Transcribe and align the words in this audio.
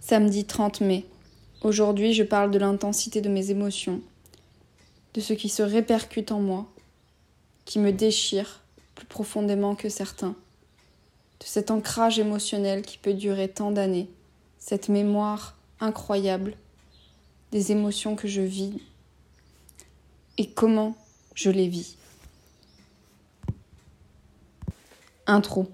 Samedi 0.00 0.46
30 0.46 0.80
mai. 0.80 1.04
Aujourd'hui, 1.60 2.14
je 2.14 2.22
parle 2.22 2.50
de 2.50 2.58
l'intensité 2.58 3.20
de 3.20 3.28
mes 3.28 3.50
émotions, 3.50 4.00
de 5.12 5.20
ce 5.20 5.34
qui 5.34 5.50
se 5.50 5.62
répercute 5.62 6.32
en 6.32 6.40
moi, 6.40 6.66
qui 7.66 7.78
me 7.78 7.92
déchire 7.92 8.62
plus 8.94 9.06
profondément 9.06 9.74
que 9.74 9.90
certains, 9.90 10.34
de 11.38 11.44
cet 11.44 11.70
ancrage 11.70 12.18
émotionnel 12.18 12.80
qui 12.80 12.96
peut 12.96 13.12
durer 13.12 13.48
tant 13.48 13.70
d'années, 13.70 14.08
cette 14.58 14.88
mémoire 14.88 15.58
incroyable 15.80 16.54
des 17.52 17.70
émotions 17.70 18.16
que 18.16 18.26
je 18.26 18.40
vis 18.40 18.80
et 20.38 20.48
comment 20.50 20.96
je 21.34 21.50
les 21.50 21.68
vis. 21.68 21.98
Intro. 25.26 25.68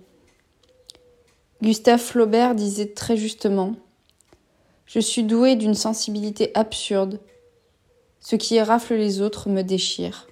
Gustave 1.63 2.01
Flaubert 2.01 2.57
disait 2.57 2.93
très 2.93 3.17
justement 3.17 3.77
Je 4.87 5.01
suis 5.01 5.25
doué 5.25 5.57
d'une 5.57 5.75
sensibilité 5.75 6.53
absurde. 6.55 7.21
Ce 8.21 8.37
qui 8.37 8.57
érafle 8.57 8.95
les 8.95 9.21
autres 9.21 9.49
me 9.49 9.63
déchire. 9.63 10.27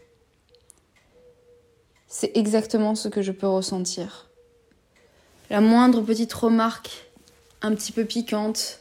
C'est 2.06 2.36
exactement 2.36 2.94
ce 2.94 3.08
que 3.08 3.22
je 3.22 3.32
peux 3.32 3.48
ressentir. 3.48 4.30
La 5.50 5.60
moindre 5.60 6.00
petite 6.00 6.32
remarque, 6.32 7.10
un 7.60 7.74
petit 7.74 7.92
peu 7.92 8.04
piquante, 8.04 8.80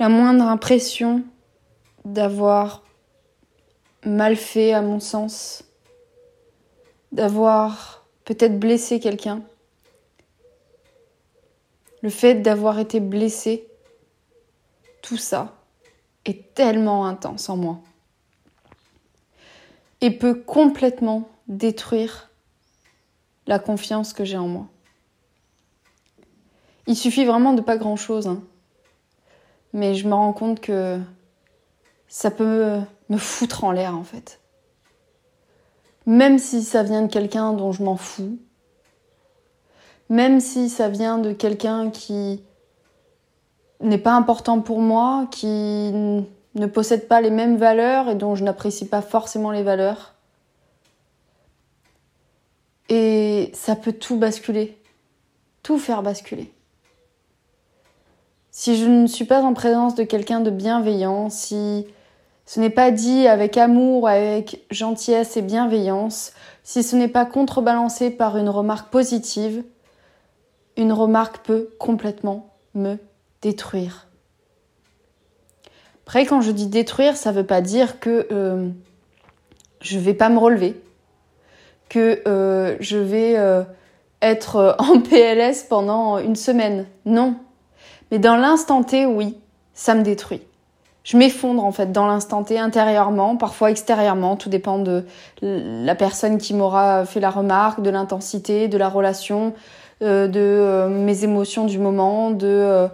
la 0.00 0.08
moindre 0.08 0.44
impression 0.44 1.22
d'avoir 2.04 2.82
mal 4.04 4.36
fait 4.36 4.72
à 4.72 4.82
mon 4.82 4.98
sens, 5.00 5.64
d'avoir 7.12 8.04
peut-être 8.24 8.58
blessé 8.58 8.98
quelqu'un. 8.98 9.42
Le 12.02 12.10
fait 12.10 12.34
d'avoir 12.34 12.80
été 12.80 13.00
blessé, 13.00 13.68
tout 15.04 15.18
ça 15.18 15.54
est 16.24 16.54
tellement 16.54 17.06
intense 17.06 17.50
en 17.50 17.58
moi 17.58 17.78
et 20.00 20.10
peut 20.10 20.34
complètement 20.34 21.28
détruire 21.46 22.30
la 23.46 23.58
confiance 23.58 24.14
que 24.14 24.24
j'ai 24.24 24.38
en 24.38 24.48
moi. 24.48 24.66
Il 26.86 26.96
suffit 26.96 27.26
vraiment 27.26 27.52
de 27.52 27.60
pas 27.60 27.76
grand-chose. 27.76 28.26
Hein. 28.26 28.42
Mais 29.74 29.94
je 29.94 30.08
me 30.08 30.14
rends 30.14 30.32
compte 30.32 30.60
que 30.60 30.98
ça 32.08 32.30
peut 32.30 32.80
me 33.10 33.18
foutre 33.18 33.64
en 33.64 33.72
l'air 33.72 33.94
en 33.94 34.04
fait. 34.04 34.40
Même 36.06 36.38
si 36.38 36.62
ça 36.62 36.82
vient 36.82 37.02
de 37.02 37.12
quelqu'un 37.12 37.52
dont 37.52 37.72
je 37.72 37.82
m'en 37.82 37.96
fous, 37.96 38.38
même 40.08 40.40
si 40.40 40.70
ça 40.70 40.88
vient 40.88 41.18
de 41.18 41.34
quelqu'un 41.34 41.90
qui 41.90 42.42
n'est 43.80 43.98
pas 43.98 44.12
important 44.12 44.60
pour 44.60 44.80
moi, 44.80 45.26
qui 45.30 45.92
ne 46.54 46.66
possède 46.66 47.08
pas 47.08 47.20
les 47.20 47.30
mêmes 47.30 47.56
valeurs 47.56 48.08
et 48.08 48.14
dont 48.14 48.34
je 48.34 48.44
n'apprécie 48.44 48.86
pas 48.86 49.02
forcément 49.02 49.50
les 49.50 49.62
valeurs. 49.62 50.14
Et 52.88 53.50
ça 53.54 53.76
peut 53.76 53.92
tout 53.92 54.18
basculer, 54.18 54.78
tout 55.62 55.78
faire 55.78 56.02
basculer. 56.02 56.52
Si 58.50 58.76
je 58.76 58.86
ne 58.86 59.06
suis 59.06 59.24
pas 59.24 59.42
en 59.42 59.52
présence 59.52 59.94
de 59.96 60.04
quelqu'un 60.04 60.40
de 60.40 60.50
bienveillant, 60.50 61.28
si 61.28 61.86
ce 62.46 62.60
n'est 62.60 62.70
pas 62.70 62.90
dit 62.90 63.26
avec 63.26 63.56
amour, 63.56 64.06
avec 64.06 64.64
gentillesse 64.70 65.36
et 65.36 65.42
bienveillance, 65.42 66.32
si 66.62 66.82
ce 66.82 66.94
n'est 66.94 67.08
pas 67.08 67.26
contrebalancé 67.26 68.10
par 68.10 68.36
une 68.36 68.48
remarque 68.48 68.90
positive, 68.90 69.64
une 70.76 70.92
remarque 70.92 71.38
peut 71.38 71.70
complètement 71.78 72.50
me 72.74 72.98
détruire. 73.44 74.08
Après, 76.06 76.24
quand 76.24 76.40
je 76.40 76.50
dis 76.50 76.66
détruire, 76.66 77.16
ça 77.16 77.30
ne 77.30 77.36
veut 77.36 77.46
pas 77.46 77.60
dire 77.60 78.00
que 78.00 78.26
euh, 78.32 78.70
je 79.80 79.98
vais 79.98 80.14
pas 80.14 80.30
me 80.30 80.38
relever, 80.38 80.82
que 81.90 82.22
euh, 82.26 82.76
je 82.80 82.96
vais 82.96 83.36
euh, 83.36 83.62
être 84.22 84.76
en 84.78 85.00
PLS 85.10 85.64
pendant 85.68 86.18
une 86.18 86.36
semaine. 86.36 86.86
Non. 87.04 87.36
Mais 88.10 88.18
dans 88.18 88.36
l'instant 88.36 88.82
T, 88.82 89.06
oui, 89.06 89.38
ça 89.74 89.94
me 89.94 90.02
détruit 90.02 90.42
je 91.02 91.18
m'effondre 91.18 91.62
en 91.62 91.70
fait 91.70 91.92
dans 91.92 92.06
l'instant 92.06 92.44
T 92.44 92.58
intérieurement, 92.58 93.36
parfois 93.36 93.70
extérieurement, 93.70 94.36
tout 94.36 94.48
dépend 94.48 94.78
de 94.78 95.04
la 95.42 95.94
personne 95.94 96.38
qui 96.38 96.54
m'aura 96.54 97.04
fait 97.04 97.20
la 97.20 97.28
remarque, 97.28 97.82
de 97.82 97.90
l'intensité, 97.90 98.68
de 98.68 98.78
la 98.78 98.88
relation, 98.88 99.52
de 100.00 100.88
mes 100.88 101.24
émotions 101.24 101.66
du 101.66 101.78
moment, 101.78 102.30
de 102.30 102.88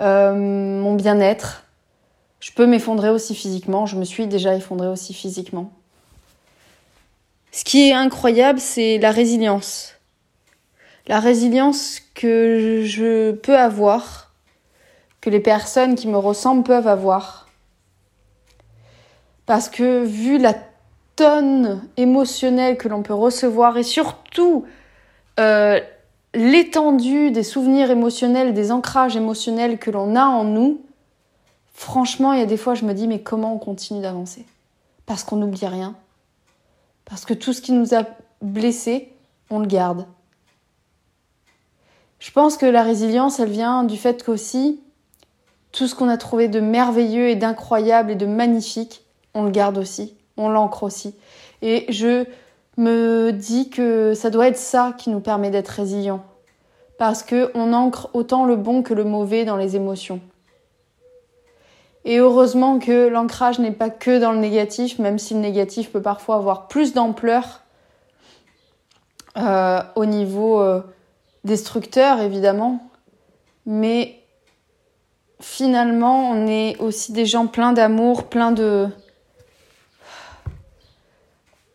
euh, 0.00 0.34
mon 0.34 0.94
bien-être. 0.94 1.64
Je 2.40 2.52
peux 2.52 2.66
m'effondrer 2.66 3.10
aussi 3.10 3.34
physiquement, 3.34 3.86
je 3.86 3.96
me 3.96 4.04
suis 4.04 4.26
déjà 4.26 4.54
effondrée 4.54 4.88
aussi 4.88 5.14
physiquement. 5.14 5.72
Ce 7.52 7.64
qui 7.64 7.88
est 7.88 7.92
incroyable, 7.94 8.60
c'est 8.60 8.98
la 8.98 9.10
résilience. 9.10 9.94
La 11.06 11.20
résilience 11.20 12.00
que 12.14 12.82
je 12.84 13.32
peux 13.32 13.56
avoir, 13.56 14.32
que 15.20 15.30
les 15.30 15.40
personnes 15.40 15.94
qui 15.94 16.08
me 16.08 16.18
ressemblent 16.18 16.64
peuvent 16.64 16.88
avoir 16.88 17.46
parce 19.46 19.68
que 19.68 20.04
vu 20.04 20.38
la 20.38 20.54
tonne 21.14 21.88
émotionnelle 21.96 22.76
que 22.76 22.88
l'on 22.88 23.02
peut 23.02 23.14
recevoir 23.14 23.78
et 23.78 23.84
surtout 23.84 24.66
euh, 25.40 25.80
l'étendue 26.36 27.30
des 27.30 27.42
souvenirs 27.42 27.90
émotionnels, 27.90 28.52
des 28.52 28.70
ancrages 28.70 29.16
émotionnels 29.16 29.78
que 29.78 29.90
l'on 29.90 30.14
a 30.14 30.26
en 30.26 30.44
nous, 30.44 30.82
franchement, 31.72 32.34
il 32.34 32.40
y 32.40 32.42
a 32.42 32.46
des 32.46 32.58
fois, 32.58 32.74
je 32.74 32.84
me 32.84 32.92
dis, 32.92 33.08
mais 33.08 33.20
comment 33.20 33.54
on 33.54 33.58
continue 33.58 34.02
d'avancer? 34.02 34.44
Parce 35.06 35.24
qu'on 35.24 35.36
n'oublie 35.36 35.66
rien. 35.66 35.96
Parce 37.06 37.24
que 37.24 37.32
tout 37.32 37.54
ce 37.54 37.62
qui 37.62 37.72
nous 37.72 37.94
a 37.94 38.04
blessés, 38.42 39.12
on 39.48 39.60
le 39.60 39.66
garde. 39.66 40.06
Je 42.18 42.30
pense 42.30 42.56
que 42.56 42.66
la 42.66 42.82
résilience, 42.82 43.40
elle 43.40 43.50
vient 43.50 43.84
du 43.84 43.96
fait 43.96 44.22
qu'aussi, 44.22 44.80
tout 45.72 45.86
ce 45.86 45.94
qu'on 45.94 46.08
a 46.08 46.18
trouvé 46.18 46.48
de 46.48 46.60
merveilleux 46.60 47.28
et 47.28 47.36
d'incroyable 47.36 48.10
et 48.10 48.16
de 48.16 48.26
magnifique, 48.26 49.02
on 49.32 49.44
le 49.44 49.50
garde 49.50 49.78
aussi, 49.78 50.14
on 50.36 50.48
l'ancre 50.48 50.82
aussi. 50.82 51.14
Et 51.62 51.86
je 51.90 52.24
me 52.76 53.32
dis 53.32 53.70
que 53.70 54.14
ça 54.14 54.30
doit 54.30 54.48
être 54.48 54.58
ça 54.58 54.94
qui 54.96 55.10
nous 55.10 55.20
permet 55.20 55.50
d'être 55.50 55.68
résilients. 55.68 56.24
Parce 56.98 57.22
qu'on 57.22 57.72
ancre 57.72 58.08
autant 58.14 58.44
le 58.44 58.56
bon 58.56 58.82
que 58.82 58.94
le 58.94 59.04
mauvais 59.04 59.44
dans 59.44 59.56
les 59.56 59.76
émotions. 59.76 60.20
Et 62.04 62.18
heureusement 62.18 62.78
que 62.78 63.08
l'ancrage 63.08 63.58
n'est 63.58 63.72
pas 63.72 63.90
que 63.90 64.18
dans 64.18 64.32
le 64.32 64.38
négatif, 64.38 64.98
même 64.98 65.18
si 65.18 65.34
le 65.34 65.40
négatif 65.40 65.90
peut 65.90 66.00
parfois 66.00 66.36
avoir 66.36 66.68
plus 66.68 66.94
d'ampleur 66.94 67.62
euh, 69.36 69.80
au 69.96 70.06
niveau 70.06 70.60
euh, 70.60 70.80
destructeur, 71.44 72.20
évidemment. 72.20 72.88
Mais 73.66 74.22
finalement, 75.40 76.30
on 76.30 76.46
est 76.46 76.78
aussi 76.78 77.12
des 77.12 77.26
gens 77.26 77.48
pleins 77.48 77.72
d'amour, 77.72 78.24
pleins 78.24 78.52
de, 78.52 78.88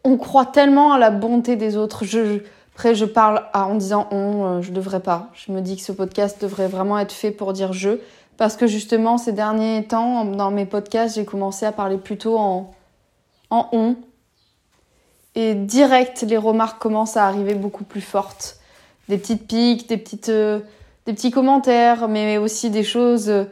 on 0.03 0.17
croit 0.17 0.45
tellement 0.45 0.93
à 0.93 0.99
la 0.99 1.11
bonté 1.11 1.55
des 1.55 1.77
autres. 1.77 2.05
Je, 2.05 2.39
après, 2.73 2.95
je 2.95 3.05
parle 3.05 3.43
en 3.53 3.75
disant 3.75 4.07
on, 4.11 4.45
euh, 4.45 4.61
je 4.61 4.71
devrais 4.71 5.01
pas. 5.01 5.29
Je 5.33 5.51
me 5.51 5.61
dis 5.61 5.75
que 5.75 5.83
ce 5.83 5.91
podcast 5.91 6.41
devrait 6.41 6.67
vraiment 6.67 6.97
être 6.97 7.11
fait 7.11 7.31
pour 7.31 7.53
dire 7.53 7.73
je. 7.73 7.99
Parce 8.37 8.55
que 8.55 8.65
justement, 8.65 9.17
ces 9.17 9.33
derniers 9.33 9.83
temps, 9.83 10.25
dans 10.25 10.49
mes 10.49 10.65
podcasts, 10.65 11.15
j'ai 11.15 11.25
commencé 11.25 11.65
à 11.65 11.71
parler 11.71 11.97
plutôt 11.97 12.37
en, 12.39 12.73
en 13.51 13.69
on. 13.71 13.95
Et 15.35 15.53
direct, 15.53 16.23
les 16.27 16.37
remarques 16.37 16.81
commencent 16.81 17.17
à 17.17 17.27
arriver 17.27 17.53
beaucoup 17.53 17.83
plus 17.83 18.01
fortes. 18.01 18.57
Des 19.09 19.17
petites 19.17 19.47
piques, 19.47 19.87
des, 19.87 19.97
petites, 19.97 20.29
euh, 20.29 20.61
des 21.05 21.13
petits 21.13 21.31
commentaires, 21.31 22.07
mais 22.07 22.37
aussi 22.37 22.69
des 22.69 22.83
choses 22.83 23.29
euh, 23.29 23.43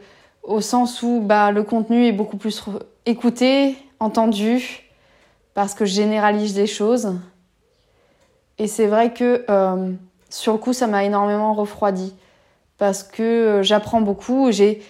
au 0.42 0.60
sens 0.60 1.02
où 1.02 1.20
bah, 1.20 1.52
le 1.52 1.62
contenu 1.62 2.06
est 2.06 2.12
beaucoup 2.12 2.36
plus 2.36 2.64
écouté, 3.06 3.76
entendu 4.00 4.89
parce 5.54 5.74
que 5.74 5.84
je 5.84 5.94
généralise 5.94 6.54
des 6.54 6.66
choses. 6.66 7.14
Et 8.58 8.66
c'est 8.66 8.86
vrai 8.86 9.12
que 9.12 9.44
euh, 9.48 9.92
sur 10.28 10.52
le 10.52 10.58
coup, 10.58 10.72
ça 10.72 10.86
m'a 10.86 11.04
énormément 11.04 11.54
refroidi 11.54 12.14
parce 12.78 13.02
que 13.02 13.22
euh, 13.22 13.62
j'apprends 13.62 14.00
beaucoup. 14.00 14.52
J'ai 14.52 14.82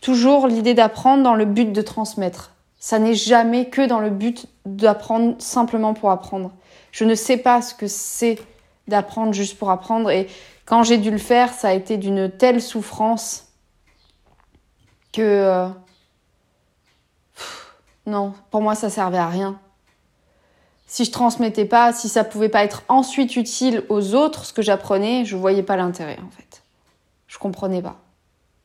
toujours 0.00 0.46
l'idée 0.46 0.74
d'apprendre 0.74 1.22
dans 1.22 1.34
le 1.34 1.44
but 1.44 1.72
de 1.72 1.82
transmettre. 1.82 2.52
Ça 2.78 2.98
n'est 2.98 3.14
jamais 3.14 3.68
que 3.68 3.86
dans 3.86 4.00
le 4.00 4.10
but 4.10 4.46
d'apprendre 4.64 5.34
simplement 5.38 5.94
pour 5.94 6.10
apprendre. 6.10 6.52
Je 6.92 7.04
ne 7.04 7.14
sais 7.14 7.36
pas 7.36 7.62
ce 7.62 7.74
que 7.74 7.88
c'est 7.88 8.38
d'apprendre 8.88 9.32
juste 9.32 9.58
pour 9.58 9.70
apprendre. 9.70 10.10
Et 10.10 10.28
quand 10.64 10.82
j'ai 10.82 10.98
dû 10.98 11.10
le 11.10 11.18
faire, 11.18 11.52
ça 11.52 11.68
a 11.68 11.72
été 11.72 11.96
d'une 11.96 12.30
telle 12.30 12.62
souffrance 12.62 13.48
que... 15.12 15.22
Euh, 15.22 15.68
non, 18.06 18.34
pour 18.50 18.62
moi, 18.62 18.76
ça 18.76 18.88
servait 18.88 19.18
à 19.18 19.28
rien 19.28 19.58
si 20.86 21.04
je 21.04 21.10
transmettais 21.10 21.64
pas, 21.64 21.92
si 21.92 22.08
ça 22.08 22.24
pouvait 22.24 22.48
pas 22.48 22.64
être 22.64 22.84
ensuite 22.88 23.36
utile 23.36 23.84
aux 23.88 24.14
autres, 24.14 24.44
ce 24.44 24.52
que 24.52 24.62
j'apprenais, 24.62 25.24
je 25.24 25.36
voyais 25.36 25.64
pas 25.64 25.76
l'intérêt 25.76 26.18
en 26.24 26.30
fait. 26.30 26.62
Je 27.26 27.38
comprenais 27.38 27.82
pas. 27.82 27.96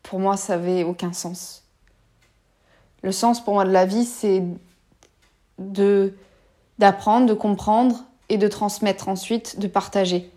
pour 0.04 0.20
moi, 0.20 0.38
ça 0.38 0.58
n'avait 0.58 0.84
aucun 0.84 1.14
sens. 1.14 1.64
Le 3.04 3.12
sens 3.12 3.44
pour 3.44 3.56
moi 3.56 3.66
de 3.66 3.72
la 3.72 3.86
vie, 3.86 4.06
c'est 4.06 4.44
de 5.58 6.14
d'apprendre, 6.80 7.28
de 7.28 7.34
comprendre 7.34 8.04
et 8.30 8.38
de 8.38 8.48
transmettre 8.48 9.08
ensuite, 9.08 9.60
de 9.60 9.68
partager, 9.68 10.32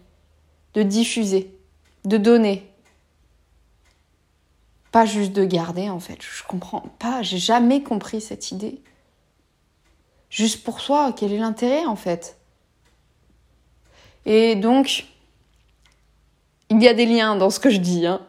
de 0.75 0.83
diffuser, 0.83 1.57
de 2.05 2.19
donner. 2.19 2.71
Pas 4.93 5.07
juste 5.07 5.33
de 5.33 5.45
garder 5.45 5.89
en 5.89 6.01
fait. 6.01 6.19
Je 6.21 6.43
comprends 6.43 6.83
pas, 6.99 7.23
j'ai 7.23 7.39
jamais 7.39 7.83
compris 7.83 8.21
cette 8.21 8.51
idée. 8.51 8.83
Juste 10.35 10.65
pour 10.65 10.81
soi, 10.81 11.13
quel 11.17 11.33
est 11.33 11.39
l'intérêt 11.39 11.87
en 11.87 11.95
fait? 11.95 12.37
Et 14.27 14.57
donc, 14.57 15.05
il 16.71 16.83
y 16.83 16.89
a 16.89 16.93
des 16.93 17.07
liens 17.07 17.37
dans 17.37 17.51
ce 17.51 17.61
que 17.61 17.71
je 17.71 17.79
dis. 17.79 18.05
Hein. 18.05 18.21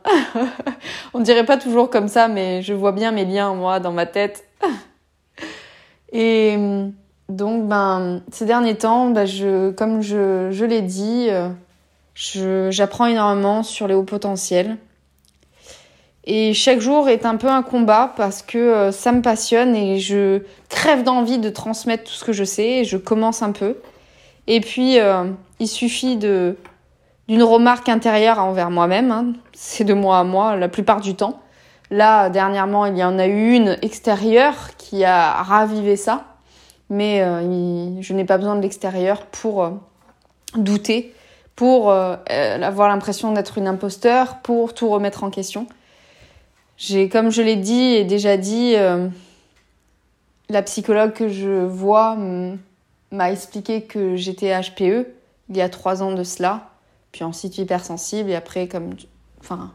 On 1.16 1.20
dirait 1.20 1.48
pas 1.48 1.58
toujours 1.58 1.90
comme 1.90 2.08
ça, 2.08 2.28
mais 2.28 2.62
je 2.62 2.74
vois 2.74 2.92
bien 2.92 3.12
mes 3.12 3.26
liens, 3.26 3.56
moi, 3.56 3.80
dans 3.80 3.92
ma 3.92 4.06
tête. 4.06 4.48
Et 6.12 6.56
donc, 7.28 7.68
ben, 7.68 8.22
ces 8.32 8.46
derniers 8.46 8.78
temps, 8.78 9.10
ben, 9.10 9.26
comme 9.74 10.02
je, 10.02 10.50
je 10.52 10.64
l'ai 10.64 10.84
dit, 10.84 11.30
euh, 11.32 12.70
j'apprends 12.70 13.08
énormément 13.08 13.64
sur 13.64 13.88
les 13.88 13.96
hauts 13.96 14.04
potentiels. 14.04 14.78
Et 16.28 16.54
chaque 16.56 16.80
jour 16.80 17.08
est 17.08 17.26
un 17.26 17.36
peu 17.36 17.48
un 17.48 17.62
combat 17.62 18.12
parce 18.18 18.42
que 18.42 18.58
euh, 18.58 18.92
ça 18.92 19.12
me 19.12 19.22
passionne 19.22 19.76
et 19.76 20.00
je 20.00 20.42
crève 20.70 21.04
d'envie 21.04 21.38
de 21.38 21.50
transmettre 21.50 22.06
tout 22.06 22.14
ce 22.14 22.26
que 22.26 22.34
je 22.34 22.44
sais 22.44 22.68
et 22.68 22.84
je 22.84 22.98
commence 22.98 23.44
un 23.44 23.52
peu. 23.52 23.78
Et 24.48 24.60
puis, 24.60 25.00
euh, 25.00 25.26
il 25.60 25.68
suffit 25.68 26.18
de 26.18 26.58
d'une 27.28 27.42
remarque 27.42 27.90
intérieure 27.90 28.38
envers 28.38 28.70
moi-même. 28.70 29.12
Hein. 29.12 29.34
C'est 29.54 29.84
de 29.84 29.96
moi 29.96 30.20
à 30.20 30.24
moi 30.24 30.56
la 30.56 30.68
plupart 30.68 31.02
du 31.02 31.16
temps. 31.16 31.42
Là, 31.90 32.30
dernièrement, 32.30 32.86
il 32.86 32.96
y 32.98 33.04
en 33.04 33.18
a 33.18 33.26
eu 33.26 33.54
une 33.54 33.78
extérieure 33.82 34.76
qui 34.78 35.04
a 35.04 35.42
ravivé 35.42 35.96
ça. 35.96 36.26
Mais 36.92 37.24
euh, 37.24 38.00
je 38.00 38.14
n'ai 38.14 38.26
pas 38.26 38.38
besoin 38.38 38.56
de 38.56 38.62
l'extérieur 38.62 39.26
pour 39.26 39.72
douter, 40.56 41.16
pour 41.56 41.92
avoir 41.92 42.90
l'impression 42.90 43.32
d'être 43.32 43.58
une 43.58 43.68
imposteur, 43.68 44.38
pour 44.44 44.76
tout 44.76 44.88
remettre 44.90 45.24
en 45.24 45.32
question. 45.32 45.68
J'ai, 46.78 47.10
comme 47.10 47.32
je 47.32 47.42
l'ai 47.42 47.56
dit 47.56 47.94
et 47.96 48.04
déjà 48.04 48.38
dit, 48.38 48.76
la 50.50 50.62
psychologue 50.62 51.14
que 51.14 51.30
je 51.30 51.66
vois 51.66 52.18
m'a 53.12 53.32
expliqué 53.32 53.84
que 53.84 54.16
j'étais 54.16 54.54
HPE 54.60 55.08
il 55.50 55.58
y 55.58 55.62
a 55.62 55.70
trois 55.70 56.04
ans 56.04 56.12
de 56.12 56.24
cela 56.24 56.70
puis 57.16 57.24
ensuite 57.24 57.58
hypersensible. 57.58 58.30
Et 58.30 58.36
après, 58.36 58.68
comme, 58.68 58.94
enfin, 59.40 59.72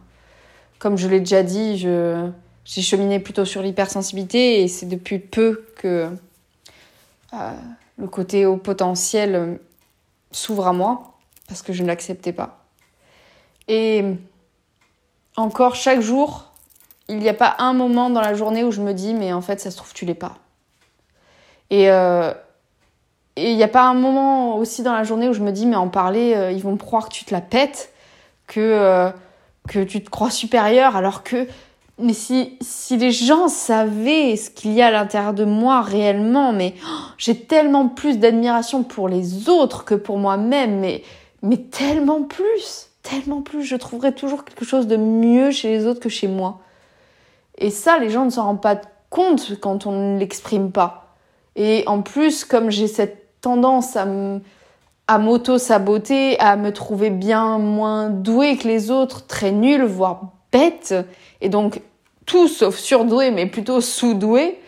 comme 0.78 0.98
je 0.98 1.08
l'ai 1.08 1.20
déjà 1.20 1.42
dit, 1.42 1.78
je, 1.78 2.30
j'ai 2.66 2.82
cheminé 2.82 3.18
plutôt 3.18 3.46
sur 3.46 3.62
l'hypersensibilité 3.62 4.62
et 4.62 4.68
c'est 4.68 4.84
depuis 4.84 5.18
peu 5.18 5.64
que 5.76 6.10
euh, 7.32 7.52
le 7.96 8.06
côté 8.08 8.44
au 8.44 8.58
potentiel 8.58 9.58
s'ouvre 10.32 10.66
à 10.66 10.74
moi 10.74 11.14
parce 11.48 11.62
que 11.62 11.72
je 11.72 11.82
ne 11.82 11.88
l'acceptais 11.88 12.34
pas. 12.34 12.62
Et 13.68 14.04
encore 15.36 15.76
chaque 15.76 16.02
jour, 16.02 16.49
il 17.10 17.18
n'y 17.18 17.28
a 17.28 17.34
pas 17.34 17.56
un 17.58 17.72
moment 17.72 18.08
dans 18.10 18.20
la 18.20 18.34
journée 18.34 18.64
où 18.64 18.70
je 18.70 18.80
me 18.80 18.94
dis 18.94 19.14
mais 19.14 19.32
en 19.32 19.40
fait 19.40 19.60
ça 19.60 19.70
se 19.70 19.76
trouve 19.76 19.92
tu 19.92 20.04
l'es 20.06 20.14
pas. 20.14 20.36
Et 21.70 21.88
euh, 21.90 22.32
il 23.36 23.56
n'y 23.56 23.62
a 23.62 23.68
pas 23.68 23.84
un 23.84 23.94
moment 23.94 24.56
aussi 24.56 24.82
dans 24.82 24.92
la 24.92 25.04
journée 25.04 25.28
où 25.28 25.32
je 25.32 25.40
me 25.40 25.52
dis, 25.52 25.66
mais 25.66 25.76
en 25.76 25.88
parler, 25.88 26.34
euh, 26.34 26.52
ils 26.52 26.62
vont 26.62 26.72
me 26.72 26.76
croire 26.76 27.08
que 27.08 27.14
tu 27.14 27.24
te 27.24 27.32
la 27.32 27.40
pètes, 27.40 27.92
que, 28.46 28.60
euh, 28.60 29.10
que 29.68 29.82
tu 29.82 30.02
te 30.02 30.10
crois 30.10 30.30
supérieur, 30.30 30.96
alors 30.96 31.22
que. 31.22 31.46
Mais 31.98 32.14
si, 32.14 32.56
si 32.62 32.96
les 32.96 33.10
gens 33.10 33.48
savaient 33.48 34.34
ce 34.34 34.48
qu'il 34.48 34.72
y 34.72 34.80
a 34.80 34.86
à 34.86 34.90
l'intérieur 34.90 35.34
de 35.34 35.44
moi 35.44 35.82
réellement, 35.82 36.50
mais 36.52 36.74
oh, 36.82 36.88
j'ai 37.18 37.38
tellement 37.38 37.88
plus 37.88 38.18
d'admiration 38.18 38.82
pour 38.82 39.06
les 39.06 39.50
autres 39.50 39.84
que 39.84 39.94
pour 39.94 40.16
moi-même, 40.16 40.80
mais, 40.80 41.02
mais 41.42 41.58
tellement 41.58 42.22
plus, 42.22 42.88
tellement 43.02 43.42
plus. 43.42 43.64
Je 43.64 43.76
trouverais 43.76 44.12
toujours 44.12 44.46
quelque 44.46 44.64
chose 44.64 44.86
de 44.86 44.96
mieux 44.96 45.50
chez 45.50 45.68
les 45.68 45.86
autres 45.86 46.00
que 46.00 46.08
chez 46.08 46.26
moi. 46.26 46.60
Et 47.60 47.70
ça, 47.70 47.98
les 47.98 48.10
gens 48.10 48.24
ne 48.24 48.30
s'en 48.30 48.44
rendent 48.44 48.62
pas 48.62 48.80
compte 49.10 49.60
quand 49.60 49.86
on 49.86 49.92
ne 49.92 50.18
l'exprime 50.18 50.72
pas. 50.72 51.14
Et 51.56 51.84
en 51.86 52.00
plus, 52.02 52.44
comme 52.44 52.70
j'ai 52.70 52.86
cette 52.86 53.40
tendance 53.40 53.96
à 53.96 55.18
m'auto-saboter, 55.18 56.38
à 56.40 56.56
me 56.56 56.72
trouver 56.72 57.10
bien 57.10 57.58
moins 57.58 58.08
douée 58.08 58.56
que 58.56 58.66
les 58.66 58.90
autres, 58.90 59.26
très 59.26 59.52
nulle, 59.52 59.84
voire 59.84 60.32
bête, 60.52 60.94
et 61.40 61.48
donc 61.48 61.80
tout 62.26 62.48
sauf 62.48 62.76
surdouée, 62.76 63.30
mais 63.30 63.46
plutôt 63.46 63.80
sous-douée, 63.80 64.58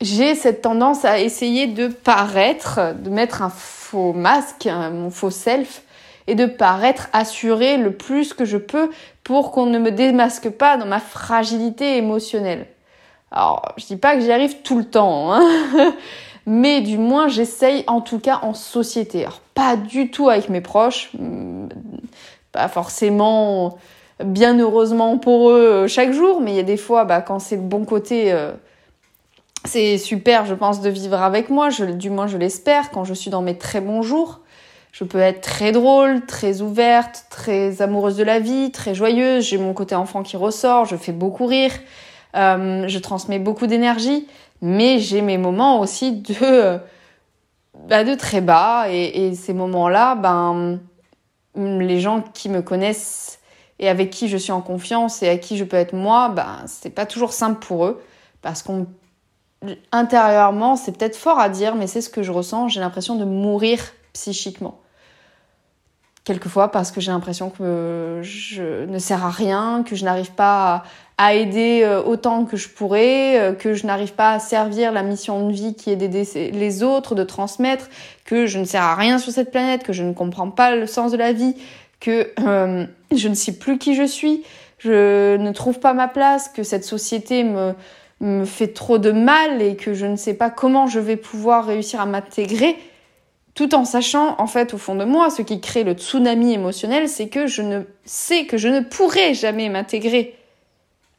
j'ai 0.00 0.34
cette 0.34 0.62
tendance 0.62 1.04
à 1.04 1.20
essayer 1.20 1.66
de 1.68 1.86
paraître, 1.86 2.80
de 2.98 3.10
mettre 3.10 3.42
un 3.42 3.50
faux 3.50 4.12
masque, 4.12 4.66
mon 4.66 5.10
faux 5.10 5.30
self, 5.30 5.82
et 6.26 6.34
de 6.34 6.46
paraître 6.46 7.08
assurée 7.12 7.76
le 7.76 7.92
plus 7.92 8.34
que 8.34 8.44
je 8.44 8.58
peux 8.58 8.90
pour 9.24 9.52
qu'on 9.52 9.66
ne 9.66 9.78
me 9.78 9.90
démasque 9.90 10.50
pas 10.50 10.76
dans 10.76 10.86
ma 10.86 11.00
fragilité 11.00 11.96
émotionnelle. 11.96 12.66
Alors, 13.30 13.72
je 13.78 13.86
dis 13.86 13.96
pas 13.96 14.14
que 14.14 14.20
j'y 14.20 14.30
arrive 14.30 14.62
tout 14.62 14.78
le 14.78 14.84
temps, 14.84 15.32
hein 15.32 15.42
mais 16.46 16.80
du 16.80 16.98
moins 16.98 17.28
j'essaye 17.28 17.84
en 17.86 18.00
tout 18.00 18.18
cas 18.18 18.40
en 18.42 18.54
société. 18.54 19.22
Alors, 19.22 19.40
pas 19.54 19.76
du 19.76 20.10
tout 20.10 20.28
avec 20.28 20.48
mes 20.48 20.60
proches, 20.60 21.10
hmm, 21.18 21.68
pas 22.52 22.68
forcément 22.68 23.78
bien 24.22 24.58
heureusement 24.58 25.18
pour 25.18 25.50
eux 25.50 25.84
euh, 25.84 25.88
chaque 25.88 26.12
jour, 26.12 26.40
mais 26.40 26.52
il 26.52 26.56
y 26.56 26.60
a 26.60 26.64
des 26.64 26.76
fois 26.76 27.04
bah, 27.04 27.22
quand 27.22 27.38
c'est 27.38 27.56
le 27.56 27.62
bon 27.62 27.84
côté, 27.84 28.32
euh, 28.32 28.52
c'est 29.64 29.96
super 29.98 30.44
je 30.44 30.54
pense 30.54 30.80
de 30.80 30.90
vivre 30.90 31.20
avec 31.22 31.48
moi, 31.48 31.70
du 31.70 32.10
moins 32.10 32.26
je 32.26 32.36
l'espère, 32.36 32.90
quand 32.90 33.04
je 33.04 33.14
suis 33.14 33.30
dans 33.30 33.42
mes 33.42 33.56
très 33.56 33.80
bons 33.80 34.02
jours. 34.02 34.40
Je 34.92 35.04
peux 35.04 35.18
être 35.18 35.40
très 35.40 35.72
drôle, 35.72 36.24
très 36.26 36.60
ouverte, 36.60 37.26
très 37.30 37.82
amoureuse 37.82 38.16
de 38.16 38.24
la 38.24 38.38
vie, 38.38 38.70
très 38.70 38.94
joyeuse. 38.94 39.44
J'ai 39.44 39.58
mon 39.58 39.72
côté 39.72 39.94
enfant 39.94 40.22
qui 40.22 40.36
ressort, 40.36 40.84
je 40.84 40.96
fais 40.96 41.12
beaucoup 41.12 41.46
rire, 41.46 41.72
euh, 42.36 42.86
je 42.86 42.98
transmets 42.98 43.38
beaucoup 43.38 43.66
d'énergie 43.66 44.28
mais 44.62 45.00
j'ai 45.00 45.20
mes 45.20 45.36
moments 45.36 45.80
aussi 45.80 46.12
de, 46.12 46.78
bah, 47.88 48.04
de 48.04 48.14
très 48.14 48.40
bas. 48.40 48.86
Et, 48.88 49.34
ces 49.34 49.52
moments-là, 49.52 50.14
ben, 50.14 50.80
les 51.56 52.00
gens 52.00 52.22
qui 52.22 52.48
me 52.48 52.62
connaissent 52.62 53.40
et 53.78 53.88
avec 53.88 54.10
qui 54.10 54.28
je 54.28 54.36
suis 54.36 54.52
en 54.52 54.62
confiance 54.62 55.22
et 55.22 55.28
à 55.28 55.36
qui 55.36 55.58
je 55.58 55.64
peux 55.64 55.76
être 55.76 55.94
moi, 55.94 56.28
ben, 56.30 56.62
c'est 56.66 56.90
pas 56.90 57.04
toujours 57.04 57.32
simple 57.32 57.64
pour 57.66 57.84
eux. 57.84 58.02
Parce 58.40 58.62
qu'on, 58.62 58.86
intérieurement, 59.90 60.76
c'est 60.76 60.96
peut-être 60.96 61.16
fort 61.16 61.40
à 61.40 61.48
dire, 61.48 61.74
mais 61.74 61.88
c'est 61.88 62.00
ce 62.00 62.08
que 62.08 62.22
je 62.22 62.30
ressens. 62.30 62.68
J'ai 62.68 62.80
l'impression 62.80 63.16
de 63.16 63.24
mourir 63.24 63.80
psychiquement 64.12 64.78
quelquefois 66.24 66.70
parce 66.70 66.92
que 66.92 67.00
j'ai 67.00 67.10
l'impression 67.10 67.50
que 67.50 68.20
je 68.22 68.84
ne 68.84 68.98
sers 68.98 69.24
à 69.24 69.30
rien, 69.30 69.84
que 69.86 69.96
je 69.96 70.04
n'arrive 70.04 70.32
pas 70.32 70.84
à, 71.18 71.34
aider 71.34 71.82
euh, 71.84 72.02
autant 72.02 72.44
que 72.44 72.56
je 72.56 72.68
pourrais, 72.68 73.38
euh, 73.38 73.52
que 73.52 73.74
je 73.74 73.86
n'arrive 73.86 74.12
pas 74.12 74.32
à 74.32 74.38
servir 74.40 74.90
la 74.90 75.04
mission 75.04 75.48
de 75.48 75.52
vie 75.52 75.74
qui 75.74 75.90
est 75.90 75.96
d'aider 75.96 76.24
les 76.52 76.82
autres, 76.82 77.14
de 77.14 77.22
transmettre, 77.22 77.88
que 78.24 78.46
je 78.46 78.58
ne 78.58 78.64
sers 78.64 78.82
à 78.82 78.96
rien 78.96 79.18
sur 79.18 79.32
cette 79.32 79.52
planète, 79.52 79.84
que 79.84 79.92
je 79.92 80.02
ne 80.02 80.12
comprends 80.12 80.50
pas 80.50 80.74
le 80.74 80.86
sens 80.86 81.12
de 81.12 81.16
la 81.16 81.32
vie, 81.32 81.54
que 82.00 82.32
euh, 82.40 82.86
je 83.14 83.28
ne 83.28 83.34
sais 83.34 83.52
plus 83.52 83.78
qui 83.78 83.94
je 83.94 84.02
suis, 84.02 84.42
je 84.78 85.36
ne 85.36 85.52
trouve 85.52 85.78
pas 85.78 85.92
ma 85.92 86.08
place, 86.08 86.48
que 86.48 86.64
cette 86.64 86.84
société 86.84 87.44
me, 87.44 87.74
me 88.20 88.44
fait 88.44 88.68
trop 88.68 88.98
de 88.98 89.12
mal 89.12 89.62
et 89.62 89.76
que 89.76 89.94
je 89.94 90.06
ne 90.06 90.16
sais 90.16 90.34
pas 90.34 90.50
comment 90.50 90.88
je 90.88 90.98
vais 90.98 91.16
pouvoir 91.16 91.66
réussir 91.66 92.00
à 92.00 92.06
m'intégrer 92.06 92.76
tout 93.54 93.74
en 93.74 93.84
sachant, 93.84 94.40
en 94.40 94.46
fait, 94.46 94.72
au 94.72 94.78
fond 94.78 94.94
de 94.94 95.04
moi, 95.04 95.28
ce 95.28 95.42
qui 95.42 95.60
crée 95.60 95.84
le 95.84 95.92
tsunami 95.92 96.54
émotionnel, 96.54 97.08
c'est 97.08 97.28
que 97.28 97.46
je 97.46 97.62
ne 97.62 97.82
sais 98.04 98.46
que 98.46 98.56
je 98.56 98.68
ne 98.68 98.80
pourrai 98.80 99.34
jamais 99.34 99.68
m'intégrer 99.68 100.38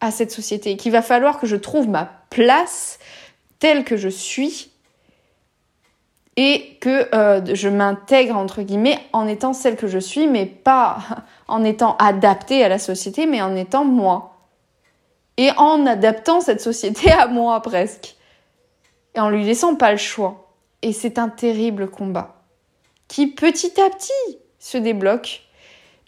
à 0.02 0.12
cette 0.12 0.32
société, 0.32 0.76
qu'il 0.76 0.92
va 0.92 1.02
falloir 1.02 1.40
que 1.40 1.48
je 1.48 1.56
trouve 1.56 1.88
ma 1.88 2.12
place 2.30 3.00
telle 3.60 3.84
que 3.84 3.96
je 3.96 4.10
suis 4.10 4.72
et 6.36 6.78
que 6.82 7.16
euh, 7.16 7.42
je 7.54 7.70
m'intègre, 7.70 8.36
entre 8.36 8.64
guillemets, 8.64 9.00
en 9.14 9.28
étant 9.28 9.54
celle 9.54 9.76
que 9.76 9.88
je 9.88 10.00
suis, 10.00 10.28
mais 10.28 10.46
pas 10.46 10.98
en 11.48 11.64
étant 11.64 11.96
adaptée 11.98 12.64
à 12.64 12.70
la 12.70 12.80
société, 12.80 13.28
mais 13.28 13.42
en 13.42 13.56
étant 13.56 13.86
moi. 13.86 14.32
Et 15.38 15.50
en 15.58 15.86
adaptant 15.86 16.42
cette 16.42 16.62
société 16.62 17.12
à 17.18 17.28
moi, 17.28 17.62
presque. 17.62 18.16
Et 19.16 19.20
en 19.20 19.30
lui 19.30 19.46
laissant 19.46 19.76
pas 19.76 19.92
le 19.92 19.98
choix. 19.98 20.43
Et 20.84 20.94
c'est 20.94 21.18
un 21.18 21.30
terrible 21.30 21.90
combat 21.90 22.44
qui 23.08 23.28
petit 23.28 23.80
à 23.82 23.90
petit 23.90 24.38
se 24.60 24.78
débloque. 24.78 25.42